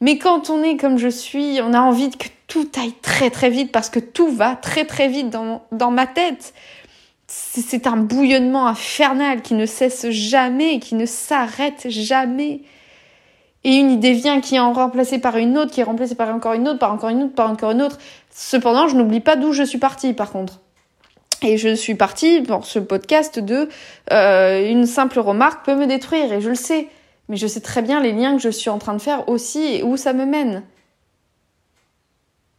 Mais 0.01 0.17
quand 0.17 0.49
on 0.49 0.61
est 0.61 0.75
comme 0.75 0.97
je 0.97 1.07
suis, 1.07 1.59
on 1.61 1.73
a 1.73 1.79
envie 1.79 2.09
que 2.09 2.27
tout 2.47 2.69
aille 2.77 2.93
très 3.01 3.29
très 3.29 3.49
vite 3.49 3.71
parce 3.71 3.89
que 3.89 3.99
tout 3.99 4.29
va 4.29 4.55
très 4.55 4.85
très 4.85 5.07
vite 5.07 5.29
dans, 5.29 5.63
dans 5.71 5.91
ma 5.91 6.05
tête. 6.05 6.53
C'est 7.27 7.87
un 7.87 7.95
bouillonnement 7.95 8.67
infernal 8.67 9.41
qui 9.41 9.55
ne 9.55 9.65
cesse 9.65 10.09
jamais, 10.09 10.79
qui 10.79 10.95
ne 10.95 11.05
s'arrête 11.05 11.89
jamais. 11.89 12.61
Et 13.63 13.77
une 13.77 13.89
idée 13.89 14.13
vient 14.13 14.41
qui 14.41 14.55
est 14.55 14.59
remplacée 14.59 15.19
par 15.19 15.37
une 15.37 15.57
autre, 15.57 15.71
qui 15.71 15.79
est 15.79 15.85
remplacée 15.85 16.15
par 16.15 16.29
encore 16.29 16.53
une 16.53 16.67
autre, 16.67 16.79
par 16.79 16.91
encore 16.91 17.09
une 17.09 17.23
autre, 17.23 17.33
par 17.33 17.49
encore 17.49 17.71
une 17.71 17.81
autre. 17.81 17.97
Cependant, 18.29 18.87
je 18.87 18.95
n'oublie 18.95 19.21
pas 19.21 19.37
d'où 19.37 19.53
je 19.53 19.63
suis 19.63 19.79
partie, 19.79 20.13
par 20.13 20.31
contre. 20.31 20.59
Et 21.41 21.57
je 21.57 21.75
suis 21.75 21.95
partie 21.95 22.41
pour 22.41 22.65
ce 22.65 22.79
podcast 22.79 23.39
de 23.39 23.69
euh, 24.11 24.69
une 24.69 24.85
simple 24.85 25.19
remarque 25.19 25.65
peut 25.65 25.75
me 25.75 25.85
détruire, 25.85 26.31
et 26.31 26.41
je 26.41 26.49
le 26.49 26.55
sais. 26.55 26.87
Mais 27.27 27.37
je 27.37 27.47
sais 27.47 27.61
très 27.61 27.81
bien 27.81 28.01
les 28.01 28.11
liens 28.11 28.35
que 28.35 28.41
je 28.41 28.49
suis 28.49 28.69
en 28.69 28.77
train 28.77 28.93
de 28.93 29.01
faire 29.01 29.27
aussi 29.29 29.63
et 29.63 29.83
où 29.83 29.97
ça 29.97 30.13
me 30.13 30.25
mène. 30.25 30.63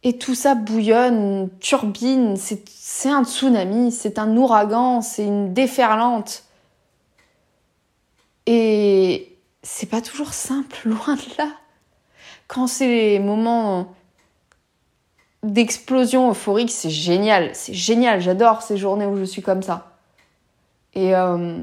Et 0.03 0.17
tout 0.17 0.35
ça 0.35 0.55
bouillonne, 0.55 1.49
turbine, 1.59 2.35
c'est 2.37 3.09
un 3.09 3.23
tsunami, 3.23 3.91
c'est 3.91 4.19
un 4.19 4.35
ouragan, 4.37 5.01
c'est 5.01 5.25
une 5.25 5.53
déferlante. 5.53 6.43
Et 8.45 9.35
c'est 9.63 9.89
pas 9.89 10.01
toujours 10.01 10.33
simple, 10.33 10.77
loin 10.85 11.15
de 11.15 11.37
là. 11.37 11.49
Quand 12.47 12.67
c'est 12.67 12.87
les 12.87 13.19
moments 13.19 13.93
d'explosion 15.43 16.29
euphorique, 16.29 16.71
c'est 16.71 16.89
génial, 16.89 17.51
c'est 17.53 17.73
génial, 17.73 18.21
j'adore 18.21 18.61
ces 18.61 18.77
journées 18.77 19.05
où 19.05 19.17
je 19.17 19.23
suis 19.23 19.41
comme 19.41 19.61
ça. 19.61 19.91
Et 20.93 21.15
euh, 21.15 21.59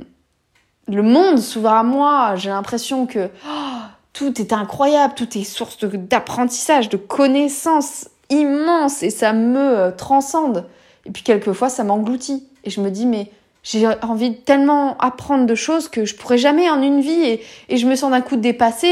le 0.87 1.03
monde 1.03 1.39
s'ouvre 1.39 1.71
à 1.71 1.83
moi, 1.83 2.37
j'ai 2.37 2.51
l'impression 2.51 3.07
que 3.07 3.31
oh, 3.47 3.79
tout 4.13 4.41
est 4.41 4.53
incroyable, 4.53 5.15
tout 5.15 5.37
est 5.37 5.45
source 5.45 5.85
d'apprentissage, 5.85 6.89
de, 6.89 6.97
connaissances 6.97 8.09
immenses. 8.31 9.03
Et 9.03 9.11
ça 9.11 9.33
me 9.33 9.59
euh, 9.59 9.91
transcende. 9.91 10.67
Et 11.05 11.11
puis 11.11 11.23
quelquefois 11.23 11.69
ça 11.69 11.85
m'engloutit. 11.85 12.47
Et 12.65 12.71
je 12.71 12.81
me 12.81 12.91
dis 12.91 13.07
mais 13.07 13.31
j'ai 13.65 13.89
envie 14.03 14.31
de 14.31 14.37
tellement 14.37 14.97
apprendre 14.99 15.47
de 15.47 15.55
choses 15.55 15.89
que 15.89 16.05
je 16.05 16.15
pourrais 16.15 16.37
jamais 16.37 16.69
en 16.69 16.83
une 16.83 17.01
vie 17.01 17.41
et, 17.69 17.77
je 17.77 17.87
me 17.87 17.97
sens 17.97 18.11
d'un 18.11 18.21
coup 18.21 18.37
dépassée 18.37 18.87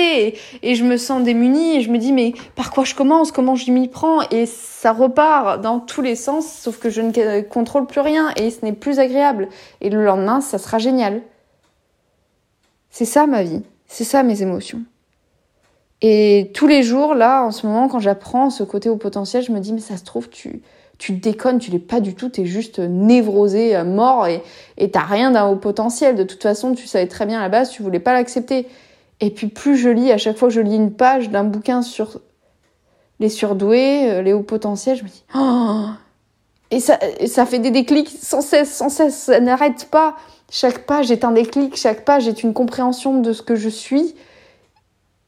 et, 0.63 0.71
et, 0.71 0.75
je 0.75 0.83
me 0.83 0.97
sens 0.97 1.23
démunie 1.23 1.77
et 1.77 1.81
je 1.83 1.91
me 1.91 1.99
dis 1.99 2.11
mais 2.11 2.33
par 2.57 2.73
quoi 2.73 2.85
je 2.85 2.95
commence? 2.95 3.33
Comment 3.33 3.55
je 3.55 3.71
m'y 3.71 3.87
prends? 3.87 4.23
Et 4.31 4.47
ça 4.47 4.93
repart 4.93 5.61
dans 5.61 5.79
tous 5.79 6.01
les 6.01 6.17
sens 6.17 6.51
sauf 6.51 6.79
que 6.79 6.89
je 6.89 7.03
ne 7.03 7.43
contrôle 7.43 7.87
plus 7.87 8.01
rien 8.01 8.31
et 8.37 8.51
ce 8.51 8.65
n'est 8.65 8.73
plus 8.73 8.99
agréable. 8.99 9.49
Et 9.83 9.91
le 9.91 10.03
lendemain 10.03 10.41
ça 10.41 10.57
sera 10.57 10.79
génial. 10.79 11.21
C'est 12.91 13.05
ça 13.05 13.27
ma 13.27 13.43
vie. 13.43 13.63
C'est 13.87 14.05
ça 14.05 14.23
mes 14.23 14.41
émotions. 14.41 14.81
Et 16.01 16.51
tous 16.55 16.67
les 16.67 16.83
jours 16.83 17.15
là 17.15 17.45
en 17.45 17.51
ce 17.51 17.67
moment 17.67 17.89
quand 17.89 18.01
j'apprends 18.01 18.49
ce 18.49 18.63
côté 18.63 18.89
au 18.89 18.97
potentiel 18.97 19.43
je 19.43 19.53
me 19.53 19.61
dis 19.61 19.75
mais 19.75 19.81
ça 19.81 19.99
se 19.99 20.05
trouve 20.05 20.31
tu 20.31 20.63
tu 21.03 21.15
déconnes, 21.15 21.59
tu 21.59 21.73
l'es 21.73 21.81
pas 21.81 21.99
du 21.99 22.15
tout, 22.15 22.29
tu 22.29 22.43
es 22.43 22.47
juste 22.47 22.79
névrosé, 22.79 23.75
euh, 23.75 23.83
mort 23.83 24.29
et 24.29 24.91
t'as 24.93 25.03
rien 25.03 25.33
d'un 25.33 25.49
haut 25.49 25.57
potentiel. 25.57 26.15
De 26.15 26.23
toute 26.23 26.41
façon, 26.41 26.75
tu 26.75 26.87
savais 26.87 27.09
très 27.09 27.27
bien 27.27 27.41
à 27.41 27.43
la 27.43 27.49
base, 27.49 27.71
tu 27.71 27.83
voulais 27.83 27.99
pas 27.99 28.13
l'accepter. 28.13 28.69
Et 29.19 29.31
puis 29.31 29.49
plus 29.49 29.77
je 29.77 29.89
lis, 29.89 30.13
à 30.13 30.19
chaque 30.19 30.37
fois 30.37 30.47
que 30.47 30.55
je 30.55 30.61
lis 30.61 30.77
une 30.77 30.93
page 30.93 31.29
d'un 31.31 31.43
bouquin 31.43 31.83
sur 31.83 32.21
les 33.19 33.31
surdoués, 33.31 34.13
euh, 34.13 34.23
les 34.23 34.33
hauts 34.33 34.45
potentiels, 34.45 34.97
je 34.97 35.03
me 35.03 35.09
dis 35.09 35.25
oh 35.35 35.87
et 36.71 36.79
ça, 36.79 37.01
ça 37.27 37.47
fait 37.47 37.59
des 37.59 37.73
déclics 37.73 38.09
sans 38.09 38.41
cesse, 38.41 38.73
sans 38.73 38.89
cesse, 38.89 39.25
ça 39.25 39.41
n'arrête 39.41 39.89
pas. 39.91 40.15
Chaque 40.53 40.87
page 40.87 41.11
est 41.11 41.25
un 41.25 41.33
déclic, 41.33 41.77
chaque 41.77 42.05
page 42.05 42.29
est 42.29 42.45
une 42.45 42.55
compréhension 42.55 43.21
de 43.21 43.33
ce 43.33 43.43
que 43.43 43.57
je 43.57 43.69
suis. 43.69 44.15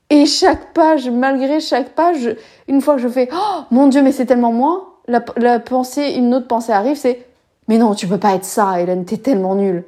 Et 0.08 0.24
chaque 0.26 0.72
page, 0.72 1.10
malgré 1.10 1.58
chaque 1.58 1.96
page, 1.96 2.36
une 2.68 2.80
fois 2.80 2.94
que 2.94 3.02
je 3.02 3.08
fais 3.08 3.28
oh 3.32 3.62
mon 3.72 3.88
Dieu, 3.88 4.02
mais 4.02 4.12
c'est 4.12 4.26
tellement 4.26 4.52
moi, 4.52 4.93
la, 5.08 5.61
pensée, 5.61 6.12
une 6.12 6.34
autre 6.34 6.46
pensée 6.46 6.73
arrive, 6.73 6.96
c'est 6.96 7.26
mais 7.68 7.78
non, 7.78 7.94
tu 7.94 8.06
peux 8.06 8.18
pas 8.18 8.34
être 8.34 8.44
ça, 8.44 8.80
Hélène, 8.80 9.04
t'es 9.04 9.16
tellement 9.16 9.54
nulle. 9.54 9.84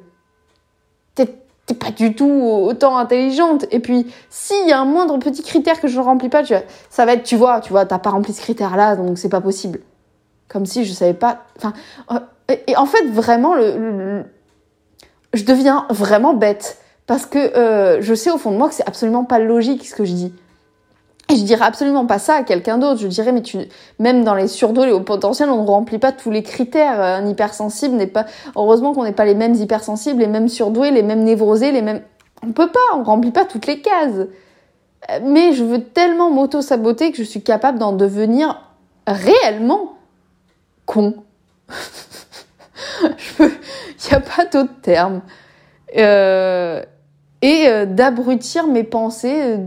T'es 1.15 1.73
pas 1.73 1.91
du 1.91 2.15
tout 2.15 2.31
autant 2.31 2.95
intelligente. 2.97 3.65
Et 3.71 3.81
puis, 3.81 4.07
s'il 4.29 4.69
y 4.69 4.71
a 4.71 4.79
un 4.79 4.85
moindre 4.85 5.17
petit 5.17 5.43
critère 5.43 5.81
que 5.81 5.89
je 5.89 5.97
ne 5.99 6.03
remplis 6.03 6.29
pas, 6.29 6.41
ça 6.89 7.05
va 7.05 7.11
être, 7.11 7.23
tu 7.23 7.35
vois, 7.35 7.59
tu 7.59 7.71
vois, 7.71 7.85
t'as 7.85 7.99
pas 7.99 8.11
rempli 8.11 8.31
ce 8.31 8.39
critère-là, 8.39 8.95
donc 8.95 9.17
c'est 9.17 9.27
pas 9.27 9.41
possible. 9.41 9.81
Comme 10.47 10.65
si 10.65 10.85
je 10.85 10.93
savais 10.93 11.13
pas. 11.13 11.43
Enfin, 11.57 11.73
euh, 12.11 12.55
et 12.67 12.77
en 12.77 12.85
fait, 12.85 13.05
vraiment, 13.07 13.53
le, 13.53 14.23
je 15.33 15.43
deviens 15.43 15.85
vraiment 15.89 16.33
bête 16.33 16.77
parce 17.05 17.25
que 17.25 17.37
euh, 17.37 18.01
je 18.01 18.13
sais 18.13 18.31
au 18.31 18.37
fond 18.37 18.51
de 18.51 18.57
moi 18.57 18.69
que 18.69 18.75
c'est 18.75 18.87
absolument 18.87 19.25
pas 19.25 19.39
logique 19.39 19.85
ce 19.85 19.93
que 19.93 20.05
je 20.05 20.13
dis. 20.13 20.33
Et 21.29 21.35
je 21.35 21.43
dirais 21.43 21.65
absolument 21.65 22.05
pas 22.05 22.19
ça 22.19 22.35
à 22.35 22.43
quelqu'un 22.43 22.77
d'autre. 22.77 23.01
Je 23.01 23.07
dirais, 23.07 23.33
mais 23.33 23.41
tu, 23.41 23.57
même 23.99 24.23
dans 24.23 24.35
les 24.35 24.47
surdos, 24.47 24.85
les 24.85 24.93
hauts 24.93 25.01
potentiels, 25.01 25.49
on 25.49 25.63
ne 25.63 25.67
remplit 25.67 25.99
pas 25.99 26.13
tous 26.13 26.31
les 26.31 26.41
critères. 26.41 27.01
Un 27.01 27.27
hypersensible 27.27 27.95
n'est 27.95 28.07
pas, 28.07 28.25
heureusement 28.55 28.93
qu'on 28.93 29.03
n'est 29.03 29.11
pas 29.11 29.25
les 29.25 29.35
mêmes 29.35 29.55
hypersensibles, 29.55 30.21
les 30.21 30.27
mêmes 30.27 30.47
surdoués, 30.47 30.91
les 30.91 31.03
mêmes 31.03 31.23
névrosés, 31.23 31.71
les 31.71 31.81
mêmes, 31.81 32.01
on 32.43 32.53
peut 32.53 32.71
pas, 32.71 32.79
on 32.95 33.03
remplit 33.03 33.31
pas 33.31 33.43
toutes 33.43 33.67
les 33.67 33.81
cases. 33.81 34.27
Mais 35.23 35.53
je 35.53 35.63
veux 35.63 35.83
tellement 35.83 36.31
m'auto-saboter 36.31 37.11
que 37.11 37.17
je 37.17 37.23
suis 37.23 37.43
capable 37.43 37.77
d'en 37.77 37.91
devenir 37.91 38.61
réellement 39.05 39.97
con. 40.85 41.15
il 43.39 43.49
n'y 44.09 44.13
a 44.13 44.19
pas 44.19 44.45
d'autre 44.45 44.73
terme. 44.81 45.21
Euh, 45.97 46.83
et 47.41 47.67
euh, 47.67 47.85
d'abrutir 47.85 48.67
mes 48.67 48.83
pensées 48.83 49.41
euh, 49.41 49.57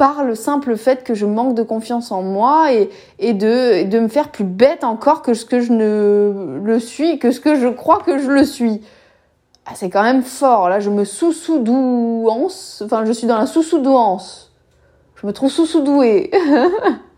par 0.00 0.24
le 0.24 0.34
simple 0.34 0.78
fait 0.78 1.04
que 1.04 1.12
je 1.12 1.26
manque 1.26 1.54
de 1.54 1.62
confiance 1.62 2.10
en 2.10 2.22
moi 2.22 2.72
et, 2.72 3.34
de, 3.34 3.86
de 3.86 4.00
me 4.00 4.08
faire 4.08 4.30
plus 4.30 4.44
bête 4.44 4.82
encore 4.82 5.20
que 5.20 5.34
ce 5.34 5.44
que 5.44 5.60
je 5.60 5.74
ne 5.74 6.58
le 6.64 6.80
suis, 6.80 7.18
que 7.18 7.32
ce 7.32 7.38
que 7.38 7.54
je 7.54 7.68
crois 7.68 7.98
que 7.98 8.16
je 8.16 8.30
le 8.30 8.46
suis. 8.46 8.80
Ah, 9.66 9.72
c'est 9.74 9.90
quand 9.90 10.02
même 10.02 10.22
fort. 10.22 10.70
Là, 10.70 10.80
je 10.80 10.88
me 10.88 11.04
sous-sous-douance. 11.04 12.82
Enfin, 12.82 13.04
je 13.04 13.12
suis 13.12 13.26
dans 13.26 13.36
la 13.36 13.44
sous-sous-douance. 13.44 14.54
Je 15.16 15.26
me 15.26 15.34
trouve 15.34 15.50
sous-sous-douée. 15.50 16.30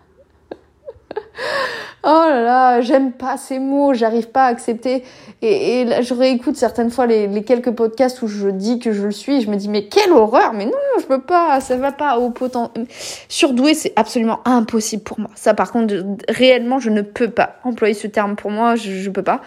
Oh 2.04 2.24
là 2.28 2.42
là, 2.42 2.80
j'aime 2.80 3.12
pas 3.12 3.36
ces 3.36 3.60
mots, 3.60 3.94
j'arrive 3.94 4.28
pas 4.28 4.46
à 4.46 4.48
accepter. 4.48 5.04
Et, 5.40 5.82
et 5.82 5.84
là, 5.84 6.02
je 6.02 6.14
réécoute 6.14 6.56
certaines 6.56 6.90
fois 6.90 7.06
les, 7.06 7.28
les, 7.28 7.44
quelques 7.44 7.70
podcasts 7.70 8.22
où 8.22 8.26
je 8.26 8.48
dis 8.48 8.80
que 8.80 8.92
je 8.92 9.04
le 9.04 9.12
suis. 9.12 9.40
je 9.40 9.48
me 9.48 9.54
dis, 9.54 9.68
mais 9.68 9.86
quelle 9.86 10.10
horreur, 10.10 10.52
mais 10.52 10.64
non, 10.64 10.72
je 11.00 11.04
peux 11.06 11.20
pas, 11.20 11.60
ça 11.60 11.76
va 11.76 11.92
pas 11.92 12.18
au 12.18 12.30
potentiel. 12.30 12.86
Surdoué, 13.28 13.74
c'est 13.74 13.92
absolument 13.94 14.40
impossible 14.44 15.04
pour 15.04 15.20
moi. 15.20 15.30
Ça, 15.36 15.54
par 15.54 15.70
contre, 15.70 15.94
réellement, 16.28 16.80
je 16.80 16.90
ne 16.90 17.02
peux 17.02 17.30
pas 17.30 17.56
employer 17.62 17.94
ce 17.94 18.08
terme 18.08 18.34
pour 18.34 18.50
moi, 18.50 18.74
je, 18.74 18.90
je 18.90 19.10
peux 19.10 19.22
pas. 19.22 19.40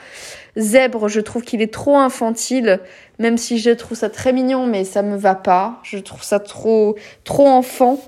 Zèbre, 0.55 1.09
je 1.09 1.19
trouve 1.19 1.43
qu'il 1.43 1.62
est 1.62 1.74
trop 1.74 1.97
infantile, 1.97 2.79
même 3.19 3.38
si 3.38 3.57
je 3.57 3.71
trouve 3.71 3.97
ça 3.97 4.09
très 4.09 4.31
mignon, 4.31 4.65
mais 4.65 4.85
ça 4.85 5.01
me 5.01 5.17
va 5.17 5.35
pas. 5.35 5.79
Je 5.83 5.97
trouve 5.97 6.24
ça 6.24 6.39
trop, 6.39 6.95
trop 7.25 7.47
enfant 7.47 8.00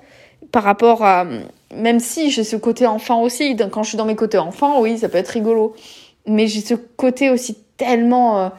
par 0.54 0.64
rapport 0.64 1.04
à, 1.04 1.26
même 1.74 2.00
si 2.00 2.32
j'ai 2.32 2.44
ce 2.44 2.56
côté 2.56 2.88
enfant 2.88 3.22
aussi, 3.22 3.56
quand 3.72 3.84
je 3.84 3.90
suis 3.90 3.98
dans 3.98 4.06
mes 4.06 4.16
côtés 4.16 4.38
enfants, 4.38 4.82
oui, 4.82 4.98
ça 4.98 5.10
peut 5.10 5.18
être 5.18 5.30
rigolo. 5.30 5.76
Mais 6.26 6.48
j'ai 6.48 6.62
ce 6.62 6.74
côté 6.74 7.30
aussi 7.30 7.58
tellement 7.78 8.40
euh, 8.40 8.50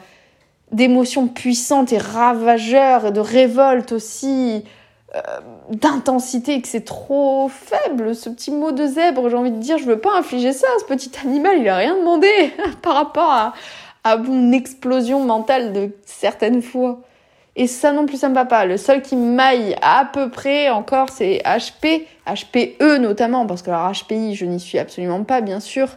d'émotions 0.71 1.27
puissantes 1.27 1.91
et 1.91 1.97
ravageurs 1.97 3.07
et 3.07 3.11
de 3.11 3.19
révolte 3.19 3.91
aussi, 3.91 4.63
euh, 5.15 5.21
d'intensité 5.71 6.61
que 6.61 6.67
c'est 6.67 6.85
trop 6.85 7.49
faible. 7.49 8.15
Ce 8.15 8.29
petit 8.29 8.51
mot 8.51 8.71
de 8.71 8.85
zèbre, 8.85 9.29
j'ai 9.29 9.35
envie 9.35 9.51
de 9.51 9.57
dire, 9.57 9.77
je 9.77 9.85
veux 9.85 9.99
pas 9.99 10.15
infliger 10.17 10.53
ça 10.53 10.67
à 10.75 10.79
ce 10.79 10.85
petit 10.85 11.11
animal, 11.23 11.57
il 11.59 11.67
a 11.67 11.77
rien 11.77 11.97
demandé 11.97 12.29
par 12.81 12.93
rapport 12.93 13.31
à, 13.31 13.53
à 14.03 14.17
mon 14.17 14.51
explosion 14.51 15.25
mentale 15.25 15.73
de 15.73 15.91
certaines 16.05 16.61
fois. 16.61 17.01
Et 17.59 17.67
ça 17.67 17.91
non 17.91 18.05
plus, 18.05 18.15
ça 18.15 18.29
me 18.29 18.35
va 18.35 18.45
pas. 18.45 18.63
Le 18.63 18.77
seul 18.77 19.01
qui 19.01 19.17
maille 19.17 19.75
à 19.81 20.05
peu 20.05 20.29
près 20.29 20.69
encore, 20.69 21.09
c'est 21.09 21.41
HP, 21.43 22.05
HPE 22.25 22.99
notamment, 22.99 23.45
parce 23.45 23.61
que 23.61 23.69
alors 23.69 23.91
HPI, 23.91 24.33
je 24.33 24.45
n'y 24.45 24.61
suis 24.61 24.79
absolument 24.79 25.25
pas, 25.25 25.41
bien 25.41 25.59
sûr. 25.59 25.89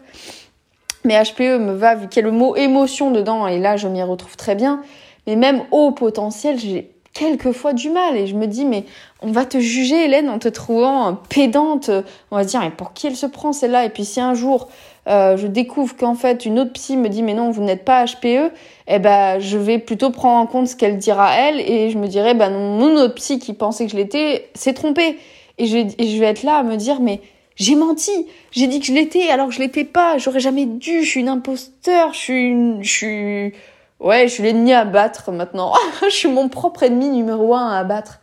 Mais 1.05 1.23
HPE 1.23 1.61
me 1.61 1.73
va, 1.73 1.95
vu 1.95 2.09
qu'il 2.09 2.21
y 2.21 2.27
a 2.27 2.29
le 2.29 2.37
mot 2.37 2.57
émotion 2.57 3.13
dedans, 3.13 3.47
et 3.47 3.61
là, 3.61 3.77
je 3.77 3.87
m'y 3.87 4.03
retrouve 4.03 4.37
très 4.37 4.57
bien. 4.57 4.83
Mais 5.29 5.37
même 5.37 5.63
au 5.71 5.93
potentiel, 5.93 6.59
j'ai 6.59 6.91
quelquefois 7.13 7.75
du 7.75 7.91
mal 7.91 8.17
et 8.17 8.27
je 8.27 8.35
me 8.35 8.47
dis 8.47 8.65
mais 8.65 8.87
on 9.21 9.31
va 9.31 9.45
te 9.45 9.61
juger 9.61 10.07
Hélène 10.07 10.31
en 10.31 10.39
te 10.39 10.49
trouvant 10.49 11.15
pédante 11.29 11.91
on 12.31 12.37
va 12.37 12.43
se 12.43 12.49
dire 12.49 12.61
mais 12.61 12.71
pour 12.71 12.95
qui 12.95 13.07
elle 13.07 13.17
se 13.17 13.27
prend 13.27 13.53
celle-là? 13.53 13.85
Et 13.85 13.91
puis 13.91 14.07
si 14.07 14.19
un 14.19 14.33
jour 14.33 14.71
euh, 15.09 15.37
je 15.37 15.49
découvre 15.49 15.97
qu'en 15.97 16.15
fait 16.15 16.47
une 16.47 16.61
autre 16.61 16.73
psy 16.75 16.97
me 16.97 17.09
dit 17.09 17.23
mais 17.23 17.35
non 17.35 17.51
vous 17.51 17.63
n'êtes 17.63 17.85
pas 17.85 18.05
HPE, 18.05 18.53
eh 18.87 18.99
ben 19.01 19.41
je 19.41 19.59
vais 19.59 19.79
plutôt 19.79 20.11
prendre 20.11 20.39
en 20.39 20.47
compte 20.47 20.69
ce 20.69 20.77
qu'elle 20.77 20.99
dira 20.99 21.35
elle. 21.35 21.61
Et 21.61 21.91
je 21.91 21.99
me 21.99 22.07
dirais 22.07 22.35
ben 22.35 22.51
non 22.51 22.79
mon 22.79 22.97
autre 22.97 23.15
psy 23.15 23.39
qui 23.39 23.53
pensait 23.53 23.87
que 23.87 23.93
je 23.93 23.97
l'étais 23.97 24.49
s'est 24.55 24.75
trompé 24.75 25.19
et 25.59 25.67
je, 25.67 25.77
et 25.77 26.07
je 26.07 26.21
vais 26.21 26.27
être 26.27 26.45
là 26.45 26.57
à 26.59 26.63
me 26.63 26.77
dire 26.77 27.01
mais 27.01 27.21
j'ai 27.57 27.75
menti, 27.75 28.13
j'ai 28.53 28.67
dit 28.67 28.81
que 28.81 28.87
je 28.87 28.93
l'étais 28.93 29.29
alors 29.29 29.49
que 29.49 29.55
je 29.55 29.61
l'étais 29.61 29.85
pas, 29.85 30.19
j'aurais 30.19 30.41
jamais 30.41 30.67
dû, 30.67 31.03
je 31.03 31.09
suis 31.09 31.21
une 31.21 31.29
imposteur, 31.29 32.15
je 32.15 32.19
suis 32.19 32.49
une, 32.49 32.83
je 32.83 32.91
suis 32.91 33.53
ouais 34.01 34.29
je 34.29 34.35
suis 34.35 34.43
l'ennemi 34.43 34.73
à 34.73 34.85
battre 34.85 35.33
maintenant, 35.33 35.73
je 36.05 36.15
suis 36.15 36.29
mon 36.29 36.49
propre 36.49 36.85
ennemi 36.85 37.09
numéro 37.09 37.55
un 37.55 37.73
à 37.73 37.85
battre. 37.85 38.21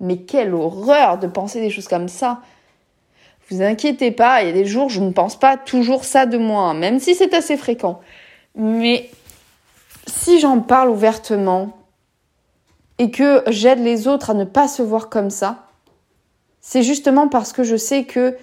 Mais 0.00 0.18
quelle 0.18 0.54
horreur 0.54 1.18
de 1.18 1.26
penser 1.26 1.60
des 1.60 1.70
choses 1.70 1.88
comme 1.88 2.08
ça. 2.08 2.40
Vous 3.50 3.62
inquiétez 3.62 4.10
pas, 4.10 4.42
il 4.42 4.48
y 4.48 4.50
a 4.50 4.52
des 4.52 4.66
jours, 4.66 4.88
je 4.88 5.00
ne 5.00 5.12
pense 5.12 5.38
pas 5.38 5.56
toujours 5.56 6.04
ça 6.04 6.26
de 6.26 6.36
moi, 6.36 6.74
même 6.74 6.98
si 6.98 7.14
c'est 7.14 7.32
assez 7.32 7.56
fréquent. 7.56 8.00
Mais 8.56 9.10
si 10.06 10.40
j'en 10.40 10.60
parle 10.60 10.88
ouvertement 10.88 11.76
et 12.98 13.10
que 13.10 13.42
j'aide 13.46 13.80
les 13.80 14.08
autres 14.08 14.30
à 14.30 14.34
ne 14.34 14.44
pas 14.44 14.66
se 14.66 14.82
voir 14.82 15.08
comme 15.08 15.30
ça, 15.30 15.66
c'est 16.60 16.82
justement 16.82 17.28
parce 17.28 17.52
que 17.52 17.62
je 17.62 17.76
sais 17.76 18.04
que 18.04 18.36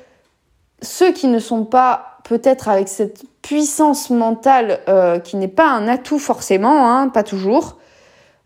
ceux 0.82 1.12
qui 1.12 1.28
ne 1.28 1.40
sont 1.40 1.66
pas 1.66 2.20
peut-être 2.24 2.70
avec 2.70 2.88
cette 2.88 3.24
puissance 3.42 4.10
mentale 4.10 4.80
euh, 4.88 5.20
qui 5.20 5.36
n'est 5.36 5.50
pas 5.50 5.70
un 5.70 5.90
atout 5.90 6.20
forcément, 6.20 6.90
hein, 6.90 7.10
pas 7.10 7.24
toujours, 7.24 7.78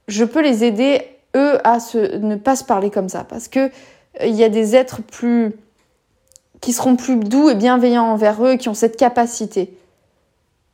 je 0.07 0.23
peux 0.23 0.41
les 0.41 0.63
aider 0.63 1.01
eux 1.35 1.59
à 1.63 1.77
ne 1.93 2.35
pas 2.35 2.55
se 2.55 2.63
parler 2.63 2.89
comme 2.89 3.09
ça 3.09 3.23
parce 3.23 3.47
que 3.47 3.69
il 4.23 4.33
y 4.33 4.43
a 4.43 4.49
des 4.49 4.75
êtres 4.75 5.03
plus 5.03 5.53
qui 6.61 6.73
seront 6.73 6.95
plus 6.95 7.15
doux 7.17 7.49
et 7.49 7.55
bienveillants 7.55 8.11
envers 8.11 8.43
eux, 8.43 8.55
qui 8.55 8.69
ont 8.69 8.73
cette 8.73 8.97
capacité. 8.97 9.77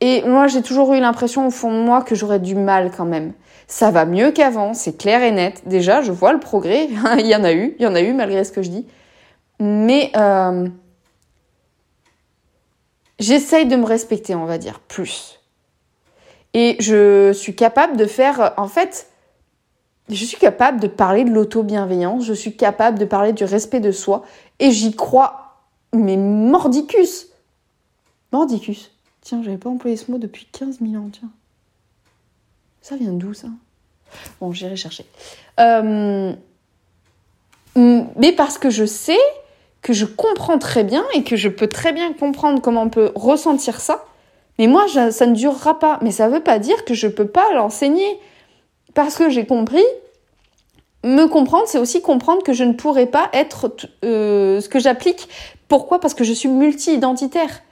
Et 0.00 0.22
moi, 0.22 0.48
j'ai 0.48 0.62
toujours 0.62 0.92
eu 0.94 1.00
l'impression 1.00 1.46
au 1.46 1.50
fond 1.50 1.72
de 1.72 1.82
moi 1.82 2.02
que 2.02 2.14
j'aurais 2.14 2.40
du 2.40 2.54
mal 2.54 2.90
quand 2.94 3.04
même. 3.04 3.32
Ça 3.66 3.90
va 3.90 4.04
mieux 4.04 4.32
qu'avant, 4.32 4.74
c'est 4.74 4.98
clair 4.98 5.22
et 5.22 5.30
net. 5.30 5.62
Déjà, 5.66 6.02
je 6.02 6.12
vois 6.12 6.32
le 6.32 6.40
progrès. 6.40 6.88
il 7.18 7.26
y 7.26 7.34
en 7.34 7.44
a 7.44 7.52
eu, 7.52 7.74
il 7.78 7.82
y 7.82 7.86
en 7.86 7.94
a 7.94 8.00
eu 8.00 8.12
malgré 8.12 8.44
ce 8.44 8.52
que 8.52 8.62
je 8.62 8.70
dis. 8.70 8.86
Mais 9.60 10.10
euh, 10.16 10.68
j'essaye 13.18 13.66
de 13.66 13.76
me 13.76 13.84
respecter, 13.84 14.34
on 14.34 14.44
va 14.44 14.58
dire, 14.58 14.80
plus. 14.80 15.40
Et 16.52 16.76
je 16.80 17.32
suis 17.32 17.54
capable 17.54 17.96
de 17.96 18.06
faire, 18.06 18.52
en 18.56 18.68
fait, 18.68 19.08
je 20.08 20.24
suis 20.24 20.36
capable 20.36 20.80
de 20.80 20.86
parler 20.86 21.24
de 21.24 21.30
l'auto-bienveillance, 21.30 22.24
je 22.24 22.34
suis 22.34 22.56
capable 22.56 22.98
de 22.98 23.04
parler 23.04 23.32
du 23.32 23.44
respect 23.44 23.80
de 23.80 23.90
soi, 23.90 24.22
et 24.60 24.70
j'y 24.70 24.94
crois, 24.94 25.43
mais 25.94 26.16
mordicus. 26.16 27.28
Mordicus. 28.32 28.90
Tiens, 29.20 29.42
j'avais 29.42 29.56
pas 29.56 29.70
employé 29.70 29.96
ce 29.96 30.10
mot 30.10 30.18
depuis 30.18 30.46
15 30.52 30.80
000 30.80 31.02
ans, 31.02 31.08
tiens. 31.10 31.30
Ça 32.82 32.96
vient 32.96 33.12
d'où 33.12 33.32
ça? 33.32 33.48
Bon, 34.40 34.52
j'irai 34.52 34.76
chercher. 34.76 35.06
Euh, 35.58 36.32
mais 37.76 38.32
parce 38.36 38.58
que 38.58 38.70
je 38.70 38.84
sais 38.84 39.18
que 39.82 39.92
je 39.92 40.04
comprends 40.04 40.58
très 40.58 40.84
bien 40.84 41.04
et 41.14 41.24
que 41.24 41.36
je 41.36 41.48
peux 41.48 41.68
très 41.68 41.92
bien 41.92 42.12
comprendre 42.12 42.60
comment 42.60 42.82
on 42.82 42.90
peut 42.90 43.12
ressentir 43.14 43.80
ça. 43.80 44.04
Mais 44.58 44.66
moi, 44.66 44.86
ça 44.88 45.26
ne 45.26 45.34
durera 45.34 45.78
pas. 45.78 45.98
Mais 46.02 46.10
ça 46.10 46.28
ne 46.28 46.34
veut 46.34 46.42
pas 46.42 46.58
dire 46.58 46.84
que 46.84 46.94
je 46.94 47.06
ne 47.06 47.12
peux 47.12 47.26
pas 47.26 47.52
l'enseigner. 47.54 48.18
Parce 48.94 49.16
que 49.16 49.28
j'ai 49.28 49.46
compris, 49.46 49.84
me 51.04 51.26
comprendre, 51.26 51.64
c'est 51.66 51.78
aussi 51.78 52.00
comprendre 52.00 52.42
que 52.42 52.52
je 52.52 52.64
ne 52.64 52.72
pourrais 52.72 53.06
pas 53.06 53.28
être 53.32 53.70
euh, 54.04 54.60
ce 54.60 54.68
que 54.68 54.78
j'applique. 54.78 55.28
Pourquoi? 55.68 56.00
Parce 56.00 56.14
que 56.14 56.24
je 56.24 56.32
suis 56.32 56.48
multi-identitaire. 56.48 57.62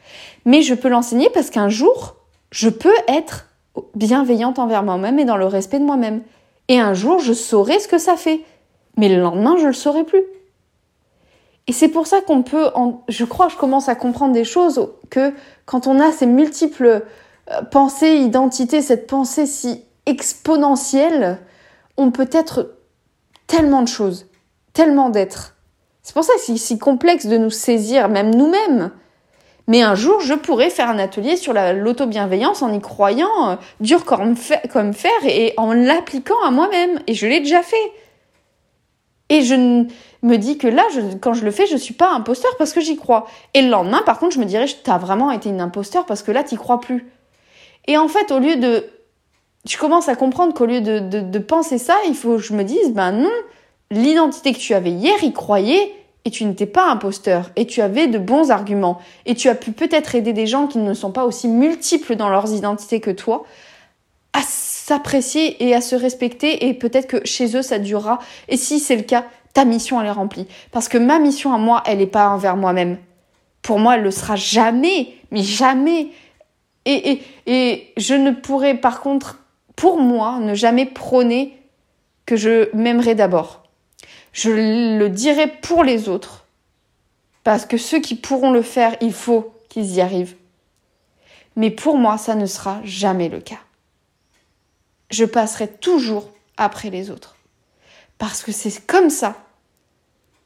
Mais 0.45 0.61
je 0.63 0.75
peux 0.75 0.89
l'enseigner 0.89 1.31
parce 1.31 1.51
qu'un 1.51 1.71
jour, 1.71 2.17
je 2.51 2.69
peux 2.69 2.95
être 3.09 3.49
bienveillante 3.95 4.59
envers 4.59 4.83
moi-même 4.83 5.19
et 5.19 5.25
dans 5.25 5.39
le 5.39 5.47
respect 5.47 5.79
de 5.79 5.85
moi-même. 5.85 6.23
Et 6.69 6.79
un 6.79 6.93
jour, 6.93 7.19
je 7.21 7.33
saurai 7.33 7.81
ce 7.81 7.89
que 7.89 7.99
ça 7.99 8.17
fait. 8.17 8.43
Mais 8.99 9.09
le 9.09 9.21
lendemain, 9.21 9.57
je 9.57 9.63
ne 9.63 9.69
le 9.69 9.73
saurai 9.73 10.05
plus. 10.05 10.23
Et 11.67 11.73
c'est 11.73 11.89
pour 11.89 12.07
ça 12.07 12.21
qu'on 12.21 12.43
peut, 12.43 12.71
je 13.09 13.25
crois, 13.25 13.49
je 13.49 13.57
commence 13.57 13.89
à 13.89 13.95
comprendre 13.95 14.35
des 14.35 14.45
choses 14.45 14.91
que 15.11 15.33
quand 15.65 15.87
on 15.87 16.01
a 16.01 16.13
ces 16.13 16.27
multiples 16.27 17.03
euh, 17.51 17.63
pensées, 17.71 18.17
identités, 18.17 18.83
cette 18.83 19.07
pensée 19.07 19.47
si 19.47 19.85
exponentielle, 20.05 21.39
on 21.97 22.11
peut 22.11 22.29
être 22.33 22.75
tellement 23.53 23.83
de 23.83 23.89
choses, 23.89 24.29
tellement 24.73 25.11
d'êtres. 25.11 25.57
C'est 26.03 26.15
pour 26.15 26.25
ça 26.25 26.33
que 26.35 26.41
c'est 26.41 26.57
si 26.57 26.79
complexe 26.79 27.27
de 27.27 27.37
nous 27.37 27.51
saisir, 27.51 28.09
même 28.09 28.35
nous-mêmes. 28.35 28.91
Mais 29.69 29.83
un 29.83 29.95
jour, 29.95 30.21
je 30.21 30.33
pourrais 30.33 30.71
faire 30.71 30.89
un 30.89 30.99
atelier 30.99 31.37
sur 31.37 31.53
l'auto-bienveillance 31.53 32.63
en 32.63 32.73
y 32.73 32.81
croyant 32.81 33.51
euh, 33.51 33.57
dur 33.81 34.07
comme 34.07 34.35
comme 34.73 34.95
fer 34.95 35.13
et 35.25 35.53
en 35.59 35.75
l'appliquant 35.75 36.43
à 36.45 36.51
moi-même. 36.51 36.99
Et 37.07 37.15
je 37.15 37.27
l'ai 37.27 37.41
déjà 37.41 37.63
fait. 37.63 37.93
Et 39.29 39.43
je 39.43 39.55
me 40.23 40.37
dis 40.37 40.57
que 40.57 40.67
là, 40.67 40.85
quand 41.21 41.35
je 41.35 41.45
le 41.45 41.51
fais, 41.51 41.67
je 41.67 41.77
suis 41.77 41.95
pas 41.95 42.11
imposteur 42.11 42.57
parce 42.57 42.73
que 42.73 42.81
j'y 42.81 42.97
crois. 42.97 43.27
Et 43.53 43.61
le 43.61 43.69
lendemain, 43.69 44.03
par 44.05 44.19
contre, 44.19 44.35
je 44.35 44.41
me 44.41 44.47
dirais, 44.47 44.67
t'as 44.83 44.99
vraiment 44.99 45.31
été 45.31 45.51
une 45.51 45.61
imposteur 45.61 46.07
parce 46.07 46.23
que 46.23 46.33
là, 46.33 46.43
t'y 46.43 46.57
crois 46.57 46.81
plus. 46.81 47.07
Et 47.87 47.99
en 47.99 48.09
fait, 48.09 48.33
au 48.33 48.39
lieu 48.39 48.57
de... 48.57 48.87
Je 49.65 49.77
commence 49.77 50.09
à 50.09 50.17
comprendre 50.17 50.55
qu'au 50.55 50.67
lieu 50.67 50.81
de, 50.81 50.99
de 50.99 51.39
penser 51.39 51.79
ça, 51.79 51.95
il 52.09 52.17
faut 52.17 52.37
que 52.37 52.43
je 52.43 52.53
me 52.53 52.65
dise, 52.65 52.91
ben 52.93 53.13
non, 53.13 53.31
l'identité 53.93 54.53
que 54.53 54.59
tu 54.59 54.75
avais 54.75 54.91
hier, 54.91 55.23
y 55.23 55.33
croyais, 55.33 55.95
et 56.25 56.31
tu 56.31 56.45
n'étais 56.45 56.67
pas 56.67 56.91
imposteur 56.91 57.51
et 57.57 57.67
tu 57.67 57.81
avais 57.81 58.07
de 58.07 58.19
bons 58.19 58.51
arguments 58.51 59.01
et 59.27 59.35
tu 59.35 59.49
as 59.49 59.55
pu 59.55 59.73
peut-être 59.73 60.15
aider 60.15 60.33
des 60.33 60.47
gens 60.47 60.67
qui 60.67 60.79
ne 60.79 60.95
sont 60.95 61.11
pas 61.11 61.25
aussi 61.25 61.49
multiples 61.49 62.17
dans 62.17 62.29
leurs 62.29 62.53
identités 62.53 63.01
que 63.01 63.11
toi 63.11 63.45
à 64.33 64.41
s'apprécier 64.43 65.63
et 65.65 65.75
à 65.75 65.81
se 65.81 65.97
respecter 65.97 66.67
et 66.67 66.75
peut-être 66.75 67.09
que 67.09 67.27
chez 67.27 67.57
eux 67.57 67.63
ça 67.63 67.79
durera. 67.79 68.21
Et 68.49 68.57
si 68.57 68.79
c'est 68.79 68.97
le 68.97 69.03
cas 69.03 69.25
ta 69.53 69.65
mission 69.65 70.01
elle 70.01 70.07
est 70.07 70.13
remplie. 70.13 70.47
Parce 70.71 70.89
que 70.89 70.97
ma 70.97 71.19
mission 71.19 71.53
à 71.53 71.59
moi 71.59 71.83
elle 71.87 71.99
n'est 71.99 72.07
pas 72.07 72.29
envers 72.29 72.57
moi-même. 72.57 72.99
Pour 73.61 73.79
moi 73.79 73.97
elle 73.97 74.03
le 74.03 74.11
sera 74.11 74.37
jamais 74.37 75.15
mais 75.33 75.43
jamais. 75.43 76.09
Et, 76.85 77.11
et, 77.11 77.23
et 77.47 77.93
je 77.97 78.15
ne 78.15 78.31
pourrai 78.31 78.75
par 78.75 79.01
contre 79.01 79.41
pour 79.75 79.99
moi 79.99 80.39
ne 80.41 80.55
jamais 80.55 80.87
prôner 80.87 81.59
que 82.27 82.37
je 82.37 82.75
m'aimerai 82.77 83.17
d'abord 83.17 83.62
je 84.33 84.51
le 84.51 85.09
dirai 85.09 85.47
pour 85.47 85.85
les 85.85 86.09
autres. 86.09 86.47
Parce 87.45 87.67
que 87.67 87.77
ceux 87.77 88.01
qui 88.01 88.15
pourront 88.15 88.53
le 88.53 88.63
faire, 88.63 88.97
il 89.01 89.13
faut 89.13 89.53
qu'ils 89.69 89.95
y 89.95 90.01
arrivent. 90.01 90.37
Mais 91.57 91.71
pour 91.71 91.99
moi, 91.99 92.19
ça 92.19 92.35
ne 92.35 92.47
sera 92.47 92.81
jamais 92.85 93.29
le 93.29 93.41
cas. 93.41 93.61
Je 95.11 95.25
passerai 95.25 95.69
toujours 95.69 96.31
après 96.57 96.91
les 96.91 97.11
autres. 97.11 97.37
Parce 98.19 98.43
que 98.43 98.53
c'est 98.53 98.87
comme 98.87 99.11
ça 99.11 99.37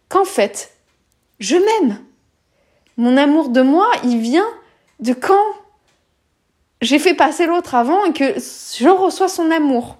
qu'en 0.08 0.24
fait, 0.24 0.72
je 1.38 1.56
m'aime. 1.56 2.02
Mon 2.96 3.16
amour 3.16 3.50
de 3.50 3.60
moi, 3.60 3.88
il 4.02 4.18
vient 4.18 4.48
de 5.00 5.12
quand 5.12 5.44
j'ai 6.80 6.98
fait 6.98 7.14
passer 7.14 7.46
l'autre 7.46 7.74
avant 7.74 8.04
et 8.04 8.12
que 8.12 8.34
je 8.34 8.88
reçois 8.88 9.28
son 9.28 9.50
amour. 9.50 9.98